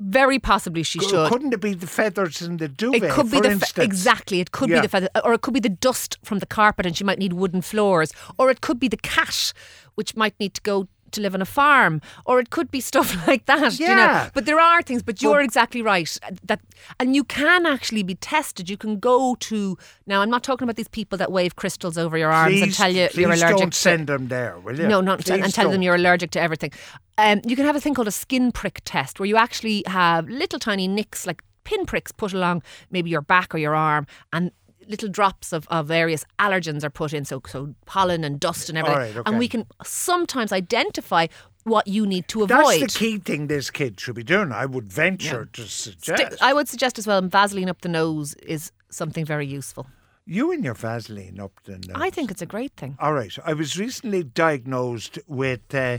Very 0.00 0.38
possibly 0.38 0.84
she 0.84 1.00
C- 1.00 1.08
should. 1.08 1.28
Couldn't 1.28 1.52
it 1.52 1.60
be 1.60 1.74
the 1.74 1.88
feathers 1.88 2.40
in 2.40 2.58
the 2.58 2.68
duvet? 2.68 3.02
It 3.02 3.10
could 3.10 3.32
be 3.32 3.40
the 3.40 3.58
fe- 3.58 3.82
exactly. 3.82 4.38
It 4.38 4.52
could 4.52 4.68
Yeah. 4.68 4.76
be 4.76 4.82
the 4.82 4.88
feather, 4.88 5.08
or 5.24 5.32
it 5.32 5.40
could 5.40 5.54
be 5.54 5.58
the 5.60 5.68
dust 5.68 6.18
from 6.22 6.38
the 6.38 6.46
carpet, 6.46 6.86
and 6.86 6.96
she 6.96 7.02
might 7.02 7.18
need 7.18 7.32
wooden 7.32 7.62
floors, 7.62 8.12
or 8.38 8.48
it 8.48 8.60
could 8.60 8.78
be 8.78 8.86
the 8.86 8.96
cat, 8.96 9.52
which 9.96 10.14
might 10.14 10.38
need 10.38 10.54
to 10.54 10.60
go 10.60 10.86
to 11.12 11.20
live 11.20 11.34
on 11.34 11.42
a 11.42 11.46
farm, 11.46 12.00
or 12.24 12.40
it 12.40 12.50
could 12.50 12.70
be 12.70 12.80
stuff 12.92 13.26
like 13.26 13.46
that. 13.46 13.78
You 13.78 13.88
know? 13.88 14.28
But 14.34 14.46
there 14.46 14.60
are 14.60 14.82
things. 14.82 15.02
But 15.02 15.22
you're 15.22 15.34
But- 15.34 15.44
exactly 15.44 15.82
right. 15.82 16.18
That 16.44 16.60
and 17.00 17.14
you 17.14 17.24
can 17.24 17.66
actually 17.66 18.02
be 18.02 18.14
tested. 18.14 18.68
You 18.70 18.76
can 18.76 18.98
go 18.98 19.36
to 19.40 19.76
now. 20.06 20.20
I'm 20.22 20.30
not 20.30 20.42
talking 20.42 20.64
about 20.64 20.76
these 20.76 20.88
people 20.88 21.18
that 21.18 21.30
wave 21.32 21.56
crystals 21.56 21.98
over 21.98 22.16
your 22.18 22.30
arms 22.30 22.60
and 22.60 22.72
tell 22.72 22.90
you 22.90 23.08
you're 23.14 23.30
allergic. 23.32 23.58
don't 23.58 23.72
to, 23.72 23.78
send 23.78 24.06
them 24.06 24.28
there, 24.28 24.58
will 24.60 24.78
you? 24.78 24.88
no, 24.88 25.00
not 25.00 25.20
Please 25.20 25.42
and 25.44 25.52
tell 25.54 25.66
them 25.66 25.74
don't. 25.76 25.82
you're 25.82 25.94
allergic 25.94 26.30
to 26.32 26.40
everything. 26.40 26.72
Um, 27.18 27.40
you 27.44 27.56
can 27.56 27.64
have 27.64 27.74
a 27.74 27.80
thing 27.80 27.94
called 27.94 28.08
a 28.08 28.12
skin 28.12 28.52
prick 28.52 28.80
test, 28.84 29.18
where 29.18 29.26
you 29.26 29.36
actually 29.36 29.82
have 29.86 30.28
little 30.28 30.58
tiny 30.58 30.86
nicks, 30.86 31.26
like 31.26 31.42
pinpricks, 31.64 32.12
put 32.12 32.32
along 32.32 32.62
maybe 32.90 33.10
your 33.10 33.20
back 33.22 33.54
or 33.54 33.58
your 33.58 33.74
arm, 33.74 34.06
and 34.32 34.52
little 34.88 35.08
drops 35.08 35.52
of, 35.52 35.68
of 35.68 35.86
various 35.86 36.24
allergens 36.38 36.82
are 36.82 36.90
put 36.90 37.12
in, 37.12 37.24
so 37.24 37.40
so 37.46 37.74
pollen 37.86 38.24
and 38.24 38.40
dust 38.40 38.68
and 38.68 38.78
everything, 38.78 38.98
right, 38.98 39.16
okay. 39.16 39.30
and 39.30 39.38
we 39.38 39.48
can 39.48 39.66
sometimes 39.84 40.52
identify 40.52 41.26
what 41.64 41.86
you 41.86 42.06
need 42.06 42.26
to 42.28 42.42
avoid. 42.42 42.80
That's 42.80 42.94
the 42.94 42.98
key 42.98 43.18
thing 43.18 43.46
this 43.48 43.70
kid 43.70 44.00
should 44.00 44.14
be 44.14 44.24
doing. 44.24 44.52
I 44.52 44.64
would 44.66 44.90
venture 44.90 45.44
to 45.52 45.62
Sti- 45.62 45.92
suggest. 46.00 46.42
I 46.42 46.52
would 46.54 46.68
suggest 46.68 46.98
as 46.98 47.06
well, 47.06 47.20
Vaseline 47.20 47.68
up 47.68 47.82
the 47.82 47.88
nose 47.90 48.34
is 48.34 48.72
something 48.90 49.24
very 49.24 49.46
useful. 49.46 49.86
you 50.24 50.52
and 50.52 50.64
your 50.64 50.74
Vaseline 50.74 51.40
up 51.40 51.52
the 51.64 51.72
nose. 51.72 51.90
I 51.94 52.10
think 52.10 52.30
it's 52.30 52.42
a 52.42 52.46
great 52.46 52.72
thing. 52.76 52.96
All 53.00 53.12
right. 53.14 53.34
I 53.44 53.52
was 53.54 53.78
recently 53.78 54.22
diagnosed 54.22 55.18
with 55.26 55.74
uh, 55.74 55.98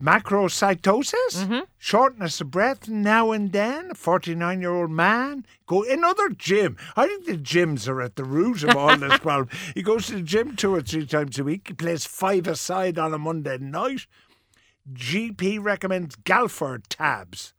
macrocytosis, 0.00 1.12
Mm-hmm. 1.32 1.60
shortness 1.78 2.40
of 2.40 2.50
breath 2.50 2.88
now 2.88 3.32
and 3.32 3.52
then. 3.52 3.90
A 3.90 3.94
49 3.94 4.60
year 4.60 4.72
old 4.72 4.90
man. 4.90 5.44
Go 5.66 5.82
another 5.84 6.28
gym. 6.30 6.76
I 6.96 7.06
think 7.06 7.26
the 7.26 7.36
gyms 7.36 7.88
are 7.88 8.00
at 8.02 8.16
the 8.16 8.24
root 8.24 8.62
of 8.62 8.76
all 8.76 8.96
this 8.96 9.18
problem. 9.26 9.48
He 9.74 9.82
goes 9.82 10.06
to 10.06 10.14
the 10.14 10.22
gym 10.22 10.56
two 10.56 10.74
or 10.74 10.82
three 10.82 11.06
times 11.06 11.38
a 11.38 11.44
week. 11.44 11.68
He 11.68 11.74
plays 11.74 12.04
five 12.06 12.46
aside 12.46 12.98
on 12.98 13.12
a 13.14 13.18
Monday 13.18 13.58
night. 13.58 14.06
GP 14.92 15.62
recommends 15.62 16.16
Galfer 16.16 16.82
tabs, 16.88 17.54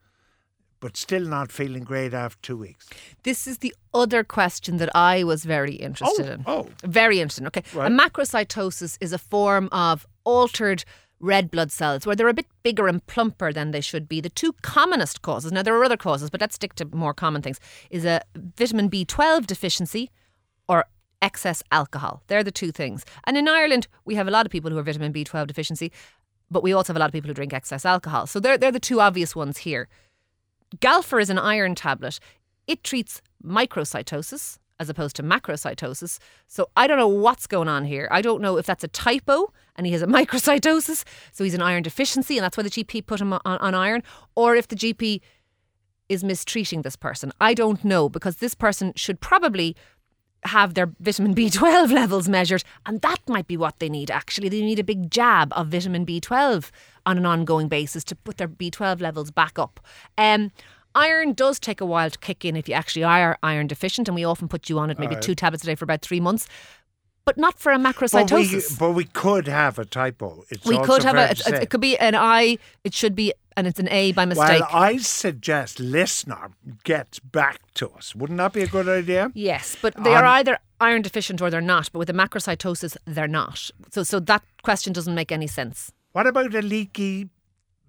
but 0.80 0.94
still 0.96 1.22
not 1.24 1.50
feeling 1.50 1.82
great 1.82 2.12
after 2.12 2.40
two 2.42 2.56
weeks. 2.58 2.86
This 3.22 3.46
is 3.46 3.58
the 3.58 3.74
other 3.94 4.22
question 4.22 4.76
that 4.76 4.94
I 4.94 5.24
was 5.24 5.44
very 5.44 5.74
interested 5.76 6.26
Oh, 6.28 6.32
in. 6.32 6.44
oh. 6.46 6.68
Very 6.82 7.20
interested. 7.20 7.46
Okay. 7.46 7.62
Right. 7.72 7.90
A 7.90 7.94
macrocytosis 7.94 8.98
is 9.00 9.12
a 9.14 9.18
form 9.18 9.68
of 9.72 10.06
altered 10.24 10.84
red 11.20 11.50
blood 11.50 11.72
cells 11.72 12.06
where 12.06 12.16
they're 12.16 12.28
a 12.28 12.34
bit 12.34 12.46
bigger 12.62 12.86
and 12.86 13.06
plumper 13.06 13.52
than 13.52 13.70
they 13.70 13.80
should 13.80 14.08
be. 14.08 14.20
The 14.20 14.28
two 14.28 14.52
commonest 14.62 15.22
causes, 15.22 15.52
now 15.52 15.62
there 15.62 15.76
are 15.76 15.84
other 15.84 15.96
causes, 15.96 16.30
but 16.30 16.40
let's 16.40 16.54
stick 16.54 16.74
to 16.74 16.84
more 16.86 17.14
common 17.14 17.42
things, 17.42 17.60
is 17.90 18.04
a 18.04 18.20
vitamin 18.36 18.90
B12 18.90 19.46
deficiency 19.46 20.10
or 20.68 20.84
excess 21.22 21.62
alcohol. 21.72 22.22
They're 22.26 22.44
the 22.44 22.50
two 22.50 22.72
things. 22.72 23.04
And 23.24 23.36
in 23.36 23.48
Ireland, 23.48 23.88
we 24.04 24.14
have 24.16 24.28
a 24.28 24.30
lot 24.30 24.46
of 24.46 24.52
people 24.52 24.70
who 24.70 24.78
are 24.78 24.82
vitamin 24.82 25.12
B12 25.12 25.46
deficiency, 25.46 25.92
but 26.50 26.62
we 26.62 26.72
also 26.72 26.92
have 26.92 26.96
a 26.96 27.00
lot 27.00 27.08
of 27.08 27.12
people 27.12 27.28
who 27.28 27.34
drink 27.34 27.54
excess 27.54 27.84
alcohol. 27.84 28.26
So 28.26 28.40
they're, 28.40 28.58
they're 28.58 28.72
the 28.72 28.80
two 28.80 29.00
obvious 29.00 29.34
ones 29.34 29.58
here. 29.58 29.88
Galfer 30.76 31.20
is 31.20 31.30
an 31.30 31.38
iron 31.38 31.74
tablet. 31.74 32.20
It 32.66 32.84
treats 32.84 33.22
microcytosis 33.44 34.58
as 34.80 34.88
opposed 34.88 35.16
to 35.16 35.22
macrocytosis. 35.22 36.18
So 36.46 36.68
I 36.76 36.86
don't 36.86 36.98
know 36.98 37.08
what's 37.08 37.46
going 37.46 37.68
on 37.68 37.84
here. 37.84 38.08
I 38.10 38.22
don't 38.22 38.42
know 38.42 38.56
if 38.56 38.66
that's 38.66 38.84
a 38.84 38.88
typo 38.88 39.52
and 39.76 39.86
he 39.86 39.92
has 39.92 40.02
a 40.02 40.06
microcytosis, 40.18 41.04
so 41.32 41.44
he's 41.44 41.54
an 41.54 41.62
iron 41.62 41.82
deficiency, 41.82 42.36
and 42.36 42.44
that's 42.44 42.56
why 42.56 42.62
the 42.62 42.70
GP 42.70 43.06
put 43.06 43.20
him 43.20 43.32
on, 43.32 43.40
on 43.44 43.74
iron, 43.74 44.02
or 44.34 44.56
if 44.56 44.68
the 44.68 44.76
GP 44.76 45.20
is 46.08 46.22
mistreating 46.22 46.82
this 46.82 46.96
person. 46.96 47.32
I 47.40 47.54
don't 47.54 47.84
know 47.84 48.08
because 48.08 48.36
this 48.36 48.54
person 48.54 48.92
should 48.94 49.20
probably 49.20 49.74
have 50.44 50.74
their 50.74 50.90
vitamin 51.00 51.34
B12 51.34 51.90
levels 51.92 52.28
measured, 52.28 52.64
and 52.84 53.00
that 53.00 53.20
might 53.28 53.46
be 53.46 53.56
what 53.56 53.78
they 53.78 53.88
need 53.88 54.10
actually. 54.10 54.48
They 54.48 54.60
need 54.60 54.78
a 54.78 54.84
big 54.84 55.10
jab 55.10 55.52
of 55.54 55.68
vitamin 55.68 56.04
B12 56.04 56.70
on 57.06 57.18
an 57.18 57.26
ongoing 57.26 57.68
basis 57.68 58.04
to 58.04 58.14
put 58.16 58.36
their 58.36 58.48
B12 58.48 59.00
levels 59.00 59.30
back 59.30 59.58
up. 59.58 59.80
Um, 60.18 60.52
iron 60.94 61.32
does 61.32 61.58
take 61.58 61.80
a 61.80 61.86
while 61.86 62.10
to 62.10 62.18
kick 62.18 62.44
in 62.44 62.56
if 62.56 62.68
you 62.68 62.74
actually 62.74 63.04
are 63.04 63.38
iron 63.42 63.66
deficient, 63.66 64.08
and 64.08 64.14
we 64.14 64.24
often 64.24 64.48
put 64.48 64.68
you 64.68 64.78
on 64.78 64.90
it 64.90 64.98
maybe 64.98 65.16
two 65.16 65.34
tablets 65.34 65.62
a 65.64 65.66
day 65.66 65.74
for 65.74 65.84
about 65.84 66.02
three 66.02 66.20
months. 66.20 66.46
But 67.26 67.38
not 67.38 67.58
for 67.58 67.72
a 67.72 67.78
But 67.78 67.98
we, 68.00 68.06
macrocytosis. 68.08 68.78
but 68.78 68.90
we 68.92 69.04
could 69.04 69.46
have 69.48 69.78
a 69.78 69.86
typo. 69.86 70.44
It's 70.50 70.66
we 70.66 70.78
could 70.78 71.02
have 71.04 71.16
a. 71.16 71.30
It 71.62 71.70
could 71.70 71.80
be 71.80 71.96
an 71.96 72.14
I, 72.14 72.58
it 72.84 72.92
should 72.92 73.14
be, 73.14 73.32
and 73.56 73.66
it's 73.66 73.80
an 73.80 73.88
A 73.88 74.12
by 74.12 74.26
mistake. 74.26 74.60
Well, 74.60 74.68
I 74.70 74.98
suggest 74.98 75.80
listener 75.80 76.50
gets 76.84 77.20
back 77.20 77.60
to 77.76 77.88
us. 77.92 78.14
Wouldn't 78.14 78.36
that 78.36 78.52
be 78.52 78.60
a 78.62 78.66
good 78.66 78.90
idea? 78.90 79.30
Yes, 79.34 79.74
but 79.80 79.94
they 80.04 80.14
are 80.14 80.26
Um, 80.26 80.32
either 80.32 80.58
iron 80.80 81.00
deficient 81.00 81.40
or 81.40 81.48
they're 81.48 81.62
not. 81.62 81.90
But 81.92 82.00
with 82.00 82.08
the 82.08 82.14
macrocytosis, 82.14 82.98
they're 83.06 83.26
not. 83.26 83.70
So, 83.90 84.02
so 84.02 84.20
that 84.20 84.42
question 84.62 84.92
doesn't 84.92 85.14
make 85.14 85.32
any 85.32 85.46
sense. 85.46 85.92
What 86.12 86.26
about 86.26 86.54
a 86.54 86.60
leaky 86.60 87.30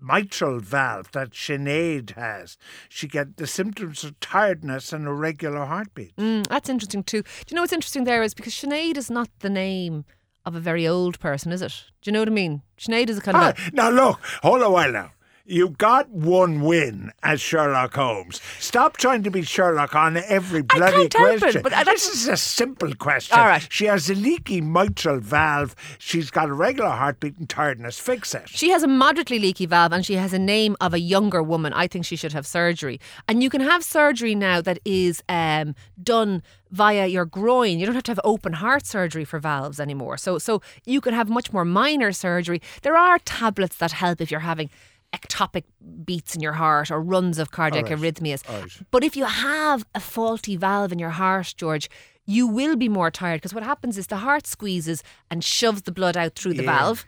mitral 0.06 0.60
valve 0.60 1.12
that 1.14 1.32
Sinead 1.32 2.12
has? 2.16 2.58
She 2.90 3.08
get 3.08 3.38
the 3.38 3.48
symptoms 3.48 4.04
of 4.04 4.20
tiredness 4.20 4.94
and 4.94 5.08
irregular 5.08 5.66
heartbeat. 5.66 6.16
Mm, 6.18 6.48
that's 6.48 6.70
interesting 6.70 7.04
too. 7.04 7.22
Do 7.24 7.28
you 7.50 7.56
know 7.56 7.62
what's 7.64 7.74
interesting 7.74 8.04
there 8.04 8.24
is 8.24 8.34
because 8.34 8.54
Sinead 8.54 8.98
is 8.98 9.10
not 9.10 9.30
the 9.40 9.50
name 9.50 10.06
of 10.46 10.54
a 10.56 10.60
very 10.60 10.88
old 10.88 11.20
person, 11.20 11.52
is 11.52 11.62
it? 11.62 11.74
Do 12.02 12.10
you 12.10 12.14
know 12.14 12.20
what 12.20 12.28
I 12.28 12.32
mean? 12.32 12.62
Sinead 12.78 13.10
is 13.10 13.18
a 13.18 13.22
kind 13.22 13.36
Ah, 13.38 13.50
of 13.50 13.58
a, 13.68 13.72
now 13.76 13.90
look, 13.90 14.20
hold 14.44 14.62
a 14.62 14.70
while 14.70 14.92
now. 14.92 15.12
You 15.48 15.70
got 15.70 16.10
one 16.10 16.62
win 16.62 17.12
as 17.22 17.40
Sherlock 17.40 17.94
Holmes. 17.94 18.42
Stop 18.60 18.98
trying 18.98 19.22
to 19.22 19.30
be 19.30 19.44
Sherlock 19.44 19.94
on 19.96 20.18
every 20.18 20.64
bloody 20.64 21.08
can't 21.08 21.14
help 21.14 21.34
it, 21.34 21.40
question. 21.40 21.62
but 21.62 21.86
this 21.86 22.08
is 22.10 22.28
a 22.28 22.36
simple 22.36 22.96
question. 22.96 23.38
All 23.38 23.46
right. 23.46 23.68
She 23.70 23.86
has 23.86 24.10
a 24.10 24.16
leaky 24.16 24.60
mitral 24.60 25.20
valve. 25.20 25.76
She's 26.00 26.32
got 26.32 26.50
a 26.50 26.54
regular 26.54 26.90
heartbeat 26.90 27.38
and 27.38 27.48
tiredness. 27.48 28.00
Fix 28.00 28.34
it. 28.34 28.50
She 28.50 28.70
has 28.70 28.82
a 28.82 28.88
moderately 28.88 29.38
leaky 29.38 29.68
valve 29.68 29.94
and 29.94 30.04
she 30.04 30.16
has 30.16 30.34
a 30.34 30.40
name 30.40 30.76
of 30.82 30.96
a 30.96 31.00
younger 31.00 31.44
woman. 31.44 31.74
I 31.74 31.88
think 31.88 32.06
she 32.06 32.16
should 32.16 32.34
have 32.34 32.48
surgery. 32.48 33.00
And 33.28 33.44
you 33.44 33.52
can 33.52 33.62
have 33.62 33.84
surgery 33.84 34.34
now 34.34 34.62
that 34.62 34.80
is 34.84 35.22
um, 35.30 35.76
done 36.02 36.42
via 36.72 37.06
your 37.06 37.26
groin. 37.26 37.78
You 37.78 37.86
don't 37.86 37.94
have 37.94 38.04
to 38.06 38.12
have 38.12 38.20
open 38.24 38.54
heart 38.54 38.88
surgery 38.88 39.26
for 39.26 39.38
valves 39.38 39.80
anymore. 39.80 40.18
So 40.18 40.40
so 40.40 40.64
you 40.86 41.02
can 41.02 41.14
have 41.14 41.30
much 41.30 41.54
more 41.54 41.66
minor 41.66 42.12
surgery. 42.12 42.64
There 42.82 42.98
are 42.98 43.20
tablets 43.20 43.78
that 43.78 43.92
help 43.92 44.22
if 44.22 44.32
you're 44.32 44.40
having 44.40 44.72
ectopic 45.14 45.64
beats 46.04 46.36
in 46.36 46.42
your 46.42 46.54
heart 46.54 46.92
or 46.92 47.02
runs 47.02 47.40
of 47.40 47.52
cardiac 47.52 47.90
right. 47.90 47.98
arrhythmias. 47.98 48.48
Right. 48.48 48.72
But 48.92 49.04
if 49.04 49.16
you 49.16 49.26
have 49.26 49.86
a 49.96 50.00
faulty 50.00 50.56
valve 50.56 50.92
in 50.92 51.00
your 51.00 51.12
heart, 51.12 51.54
George, 51.58 51.90
you 52.26 52.48
will 52.48 52.76
be 52.76 52.90
more 52.90 53.12
tired 53.12 53.38
because 53.42 53.54
what 53.54 53.64
happens 53.64 53.98
is 53.98 54.08
the 54.08 54.18
heart 54.18 54.48
squeezes 54.48 55.04
and 55.30 55.44
shoves 55.44 55.84
the 55.84 55.92
blood 55.92 56.18
out 56.18 56.36
through 56.36 56.54
the 56.56 56.64
Yeah. 56.64 56.80
valve. 56.80 57.06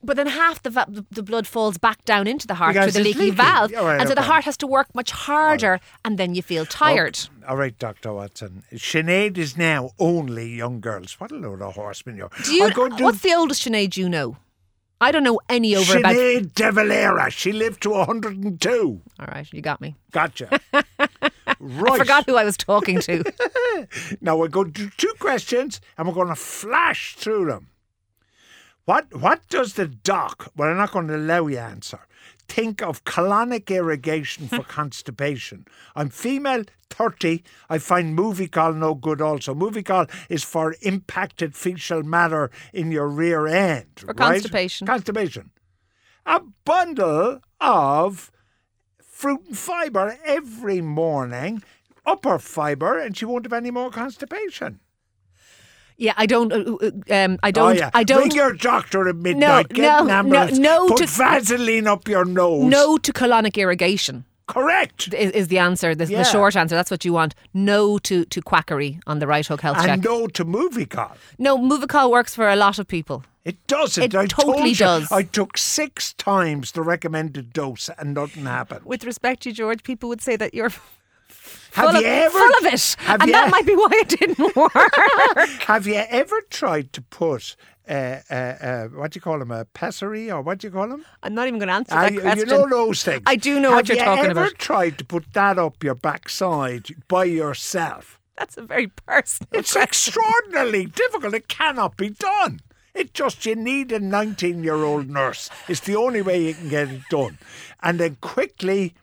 But 0.00 0.16
then 0.16 0.28
half 0.28 0.62
the, 0.62 0.70
va- 0.70 0.86
the 1.10 1.24
blood 1.24 1.44
falls 1.48 1.76
back 1.76 2.04
down 2.04 2.28
into 2.28 2.46
the 2.46 2.54
heart 2.54 2.74
Because 2.74 2.94
through 2.94 3.02
the 3.02 3.08
leaky, 3.08 3.18
leaky. 3.18 3.36
valve. 3.36 3.72
Right, 3.72 3.98
and 3.98 4.08
so 4.08 4.14
the 4.14 4.22
heart 4.22 4.44
has 4.44 4.56
to 4.58 4.66
work 4.66 4.94
much 4.94 5.10
harder 5.10 5.80
and 6.04 6.16
then 6.16 6.36
you 6.36 6.42
feel 6.42 6.62
oh, 6.62 6.66
tired. 6.66 7.18
All 7.48 7.56
right, 7.56 7.76
Dr. 7.76 8.12
Watson. 8.12 8.62
Sinead 8.72 9.36
is 9.36 9.56
now 9.56 9.90
only 9.98 10.54
young 10.54 10.80
girls. 10.80 11.14
What 11.18 11.32
a 11.32 11.34
load 11.34 11.62
of 11.62 11.74
horsemen 11.74 12.16
you're. 12.16 12.30
Do 12.44 12.54
you, 12.54 12.66
I'm 12.66 12.72
going 12.72 12.96
to 12.96 13.02
what's 13.02 13.22
the 13.22 13.34
oldest 13.34 13.66
Sinead 13.66 13.96
you 13.96 14.08
know? 14.08 14.36
I 15.00 15.12
don't 15.12 15.22
know 15.22 15.40
any 15.48 15.76
over 15.76 15.98
about. 15.98 16.14
Sinead 16.14 16.54
de 16.54 16.72
Valera. 16.72 17.30
She 17.30 17.52
lived 17.52 17.82
to 17.82 17.90
102. 17.90 19.00
All 19.20 19.26
right, 19.26 19.52
you 19.52 19.60
got 19.60 19.80
me. 19.80 19.94
Gotcha. 20.10 20.60
right. 20.72 21.92
I 21.92 21.98
forgot 21.98 22.26
who 22.26 22.36
I 22.36 22.44
was 22.44 22.56
talking 22.56 23.00
to. 23.00 23.24
Now 24.20 24.36
we're 24.36 24.48
going 24.48 24.72
to 24.72 24.82
do 24.82 24.90
two 24.96 25.14
questions 25.20 25.80
and 25.96 26.06
we're 26.08 26.14
going 26.14 26.28
to 26.28 26.34
flash 26.34 27.14
through 27.14 27.46
them. 27.46 27.68
What 28.86 29.14
what 29.14 29.46
does 29.48 29.74
the 29.74 29.86
doc, 29.86 30.50
well, 30.56 30.68
I'm 30.70 30.76
not 30.76 30.92
going 30.92 31.08
to 31.08 31.16
allow 31.16 31.46
you 31.46 31.58
answer, 31.58 32.00
think 32.48 32.82
of 32.82 33.04
colonic 33.04 33.68
irrigation 33.70 34.48
for 34.48 34.62
constipation? 34.78 35.66
I'm 35.94 36.08
female, 36.08 36.64
30. 36.90 37.44
I 37.68 37.78
find 37.78 38.18
Movicol 38.18 38.76
no 38.76 38.94
good 38.94 39.20
also. 39.20 39.54
Movicol 39.54 40.10
is 40.28 40.44
for 40.44 40.74
impacted 40.82 41.54
fecal 41.54 42.02
matter 42.02 42.50
in 42.72 42.90
your 42.90 43.08
rear 43.08 43.46
end. 43.46 43.86
For 43.96 44.14
constipation. 44.14 44.86
Constipation. 44.86 45.50
A 46.26 46.40
bundle 46.64 47.40
of 47.60 48.30
fruit 49.00 49.44
and 49.46 49.58
fibre 49.58 50.18
every 50.24 50.80
morning, 50.80 51.62
upper 52.06 52.38
fibre, 52.38 52.98
and 52.98 53.16
she 53.16 53.24
won't 53.24 53.44
have 53.44 53.52
any 53.52 53.70
more 53.70 53.90
constipation. 53.90 54.80
Yeah, 55.98 56.14
I 56.16 56.26
don't. 56.26 56.52
Uh, 56.52 56.76
uh, 56.80 57.24
um, 57.24 57.38
I 57.42 57.48
oh, 57.48 57.50
don't. 57.50 57.76
yeah. 57.76 57.90
I 57.92 58.04
don't. 58.04 58.20
Ring 58.20 58.30
your 58.30 58.52
doctor 58.54 59.08
at 59.08 59.16
midnight. 59.16 59.68
Get 59.68 59.82
no, 59.82 60.08
an 60.08 60.28
no, 60.28 60.46
no 60.46 60.88
Put 60.88 60.98
to- 60.98 61.06
Vaseline 61.06 61.88
up 61.88 62.06
your 62.06 62.24
nose. 62.24 62.64
no 62.70 62.96
to 62.98 63.12
colonic 63.12 63.56
irrigation. 63.56 64.24
Correct. 64.46 65.12
is, 65.12 65.30
is 65.32 65.48
the 65.48 65.58
answer. 65.58 65.94
The, 65.94 66.06
Yeah. 66.06 66.18
the 66.18 66.24
short 66.24 66.56
answer. 66.56 66.74
That's 66.74 66.90
what 66.90 67.04
you 67.04 67.12
want. 67.12 67.34
No 67.52 67.98
to, 67.98 68.24
to 68.24 68.40
quackery 68.40 68.98
on 69.06 69.18
the 69.18 69.26
right 69.26 69.46
hook 69.46 69.60
health 69.60 69.76
check. 69.76 69.88
And 69.88 70.02
no 70.02 70.26
to 70.28 70.44
Movicol. 70.44 71.16
No, 71.38 71.58
Movicol 71.58 72.10
works 72.10 72.34
for 72.34 72.48
a 72.48 72.56
lot 72.56 72.78
of 72.78 72.88
people. 72.88 73.24
It 73.44 73.66
doesn't. 73.66 74.02
It 74.02 74.14
I 74.14 74.26
totally 74.26 74.56
told 74.56 74.66
you. 74.68 74.74
does. 74.74 75.12
I 75.12 75.22
took 75.22 75.58
six 75.58 76.12
times 76.14 76.72
the 76.72 76.82
recommended 76.82 77.52
dose 77.52 77.90
and 77.98 78.14
nothing 78.14 78.44
happened. 78.44 78.84
With 78.84 79.04
respect 79.04 79.42
to 79.42 79.50
you, 79.50 79.54
George, 79.54 79.82
people 79.82 80.08
would 80.08 80.22
say 80.22 80.36
that 80.36 80.54
you're 80.54 80.72
Have 81.72 81.92
full, 81.92 82.00
you 82.00 82.06
of, 82.06 82.12
ever 82.12 82.38
full 82.38 82.66
of 82.66 82.72
it. 82.72 82.96
Have 83.00 83.20
and 83.20 83.28
you, 83.28 83.32
that 83.32 83.50
might 83.50 83.66
be 83.66 83.76
why 83.76 83.88
it 83.92 84.08
didn't 84.08 84.56
work. 84.56 85.48
have 85.66 85.86
you 85.86 85.94
ever 85.94 86.40
tried 86.50 86.92
to 86.94 87.02
put 87.02 87.56
uh, 87.88 88.20
uh, 88.30 88.34
uh, 88.34 88.84
what 88.88 89.12
do 89.12 89.16
you 89.16 89.20
call 89.20 89.38
them, 89.38 89.50
a 89.50 89.64
pessary 89.64 90.30
or 90.30 90.42
what 90.42 90.58
do 90.58 90.66
you 90.66 90.70
call 90.70 90.88
them? 90.88 91.04
I'm 91.22 91.34
not 91.34 91.48
even 91.48 91.58
going 91.58 91.68
to 91.68 91.74
answer 91.74 91.94
that 91.94 92.12
you, 92.12 92.20
question. 92.20 92.40
you 92.40 92.46
know 92.46 92.68
those 92.68 93.02
things. 93.02 93.22
I 93.26 93.36
do 93.36 93.58
know 93.60 93.70
Have 93.70 93.76
what 93.78 93.88
you're 93.88 93.98
you 93.98 94.04
talking 94.04 94.24
ever 94.24 94.32
about. 94.32 94.46
Ever 94.46 94.54
tried 94.56 94.98
to 94.98 95.04
put 95.04 95.32
that 95.32 95.58
up 95.58 95.82
your 95.82 95.94
backside 95.94 96.88
by 97.08 97.24
yourself? 97.24 98.20
That's 98.36 98.56
a 98.56 98.62
very 98.62 98.88
personal 98.88 99.48
It's 99.52 99.72
question. 99.72 99.82
extraordinarily 99.82 100.86
difficult. 100.86 101.34
It 101.34 101.48
cannot 101.48 101.96
be 101.96 102.10
done. 102.10 102.60
It 102.94 103.14
just 103.14 103.46
you 103.46 103.56
need 103.56 103.90
a 103.92 104.00
19 104.00 104.62
year 104.62 104.74
old 104.74 105.08
nurse. 105.08 105.48
It's 105.66 105.80
the 105.80 105.96
only 105.96 106.20
way 106.20 106.42
you 106.46 106.54
can 106.54 106.68
get 106.68 106.88
it 106.90 107.02
done. 107.08 107.38
And 107.82 107.98
then 107.98 108.16
quickly, 108.20 108.94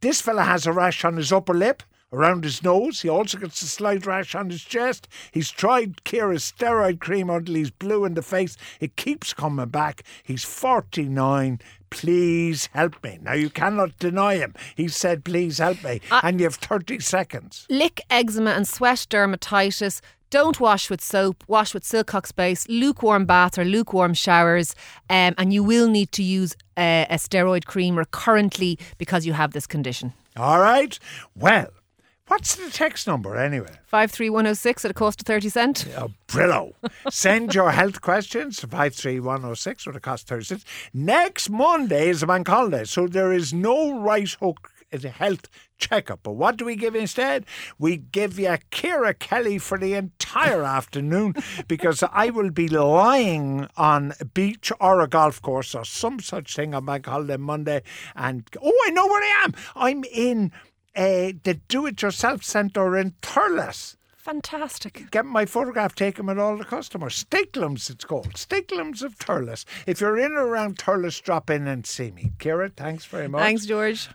this 0.00 0.20
fella 0.20 0.44
has 0.44 0.66
a 0.66 0.72
rash 0.72 1.04
on 1.04 1.16
his 1.16 1.32
upper 1.32 1.54
lip, 1.54 1.82
around 2.12 2.44
his 2.44 2.62
nose. 2.62 3.02
He 3.02 3.08
also 3.08 3.38
gets 3.38 3.60
a 3.62 3.66
slight 3.66 4.06
rash 4.06 4.34
on 4.34 4.50
his 4.50 4.62
chest. 4.62 5.08
He's 5.32 5.50
tried 5.50 6.02
Ciara's 6.04 6.50
steroid 6.50 7.00
cream 7.00 7.30
until 7.30 7.54
he's 7.54 7.70
blue 7.70 8.04
in 8.04 8.14
the 8.14 8.22
face. 8.22 8.56
It 8.80 8.96
keeps 8.96 9.32
coming 9.32 9.68
back. 9.68 10.02
He's 10.22 10.44
49. 10.44 11.60
Please 11.90 12.68
help 12.74 13.02
me. 13.02 13.18
Now, 13.22 13.32
you 13.34 13.50
cannot 13.50 13.98
deny 13.98 14.36
him. 14.36 14.54
He 14.76 14.88
said, 14.88 15.24
please 15.24 15.58
help 15.58 15.82
me. 15.82 16.00
and 16.10 16.38
you 16.38 16.44
have 16.46 16.56
30 16.56 17.00
seconds. 17.00 17.66
Lick 17.70 18.00
eczema 18.10 18.50
and 18.50 18.68
sweat 18.68 19.06
dermatitis. 19.10 20.00
Don't 20.30 20.60
wash 20.60 20.90
with 20.90 21.00
soap. 21.00 21.42
Wash 21.48 21.72
with 21.72 21.84
Silcocks 21.84 22.34
base. 22.34 22.68
Lukewarm 22.68 23.24
bath 23.24 23.58
or 23.58 23.64
lukewarm 23.64 24.12
showers. 24.12 24.74
Um, 25.08 25.34
and 25.38 25.54
you 25.54 25.64
will 25.64 25.88
need 25.88 26.12
to 26.12 26.22
use 26.22 26.54
uh, 26.76 27.06
a 27.08 27.14
steroid 27.14 27.64
cream 27.64 27.96
recurrently 27.96 28.78
because 28.98 29.24
you 29.24 29.32
have 29.32 29.52
this 29.52 29.66
condition. 29.66 30.12
All 30.36 30.60
right. 30.60 30.98
Well, 31.34 31.68
what's 32.28 32.54
the 32.54 32.70
text 32.70 33.06
number 33.06 33.36
anyway? 33.36 33.78
53106 33.86 34.84
at 34.84 34.90
a 34.90 34.94
cost 34.94 35.20
of 35.20 35.26
30 35.26 35.48
cent. 35.48 35.88
Oh, 35.96 36.10
Brillo. 36.28 36.72
Send 37.10 37.54
your 37.54 37.70
health 37.70 38.00
questions 38.00 38.58
to 38.58 38.66
53106 38.66 39.86
with 39.86 39.96
a 39.96 40.00
cost 40.00 40.24
of 40.24 40.28
30 40.28 40.44
cents. 40.44 40.64
Next 40.94 41.50
Monday 41.50 42.08
is 42.08 42.22
a 42.22 42.26
bank 42.26 42.48
holiday, 42.48 42.84
so 42.84 43.06
there 43.06 43.32
is 43.32 43.52
no 43.52 43.98
right 44.00 44.30
hook 44.40 44.70
at 44.92 45.04
a 45.04 45.10
health 45.10 45.48
checkup. 45.78 46.20
But 46.22 46.32
what 46.32 46.56
do 46.56 46.64
we 46.64 46.76
give 46.76 46.94
instead? 46.94 47.44
We 47.78 47.96
give 47.96 48.38
you 48.38 48.56
Ciara 48.70 49.14
Kelly 49.14 49.58
for 49.58 49.78
the 49.78 49.94
entire 49.94 50.62
afternoon 50.78 51.34
because 51.66 52.02
I 52.12 52.30
will 52.30 52.50
be 52.50 52.68
lying 52.68 53.68
on 53.76 54.12
a 54.20 54.24
beach 54.24 54.72
or 54.80 55.00
a 55.00 55.08
golf 55.08 55.40
course 55.40 55.74
or 55.74 55.84
some 55.84 56.20
such 56.20 56.56
thing 56.56 56.74
on 56.74 56.84
bank 56.84 57.06
holiday 57.06 57.36
Monday. 57.36 57.82
And 58.16 58.44
oh, 58.62 58.84
I 58.86 58.90
know 58.90 59.06
where 59.06 59.22
I 59.22 59.44
am. 59.44 59.54
I'm 59.76 60.04
in 60.04 60.52
uh, 60.98 61.32
the 61.44 61.60
do 61.68 61.86
it 61.86 62.02
yourself 62.02 62.42
centre 62.42 62.96
in 62.96 63.12
Thurles 63.22 63.96
Fantastic. 64.16 65.10
get 65.10 65.24
my 65.24 65.46
photograph 65.46 65.94
taken 65.94 66.26
with 66.26 66.38
all 66.38 66.58
the 66.58 66.64
customers. 66.64 67.24
Stakelums, 67.24 67.88
it's 67.88 68.04
called. 68.04 68.34
Stakelums 68.34 69.02
of 69.02 69.16
Thurles. 69.16 69.64
If 69.86 70.02
you're 70.02 70.18
in 70.18 70.32
or 70.32 70.46
around 70.46 70.76
Thurles, 70.76 71.22
drop 71.22 71.48
in 71.48 71.66
and 71.66 71.86
see 71.86 72.10
me. 72.10 72.32
Ciara, 72.38 72.68
thanks 72.68 73.06
very 73.06 73.26
much. 73.26 73.40
Thanks, 73.40 73.64
George. 73.64 74.10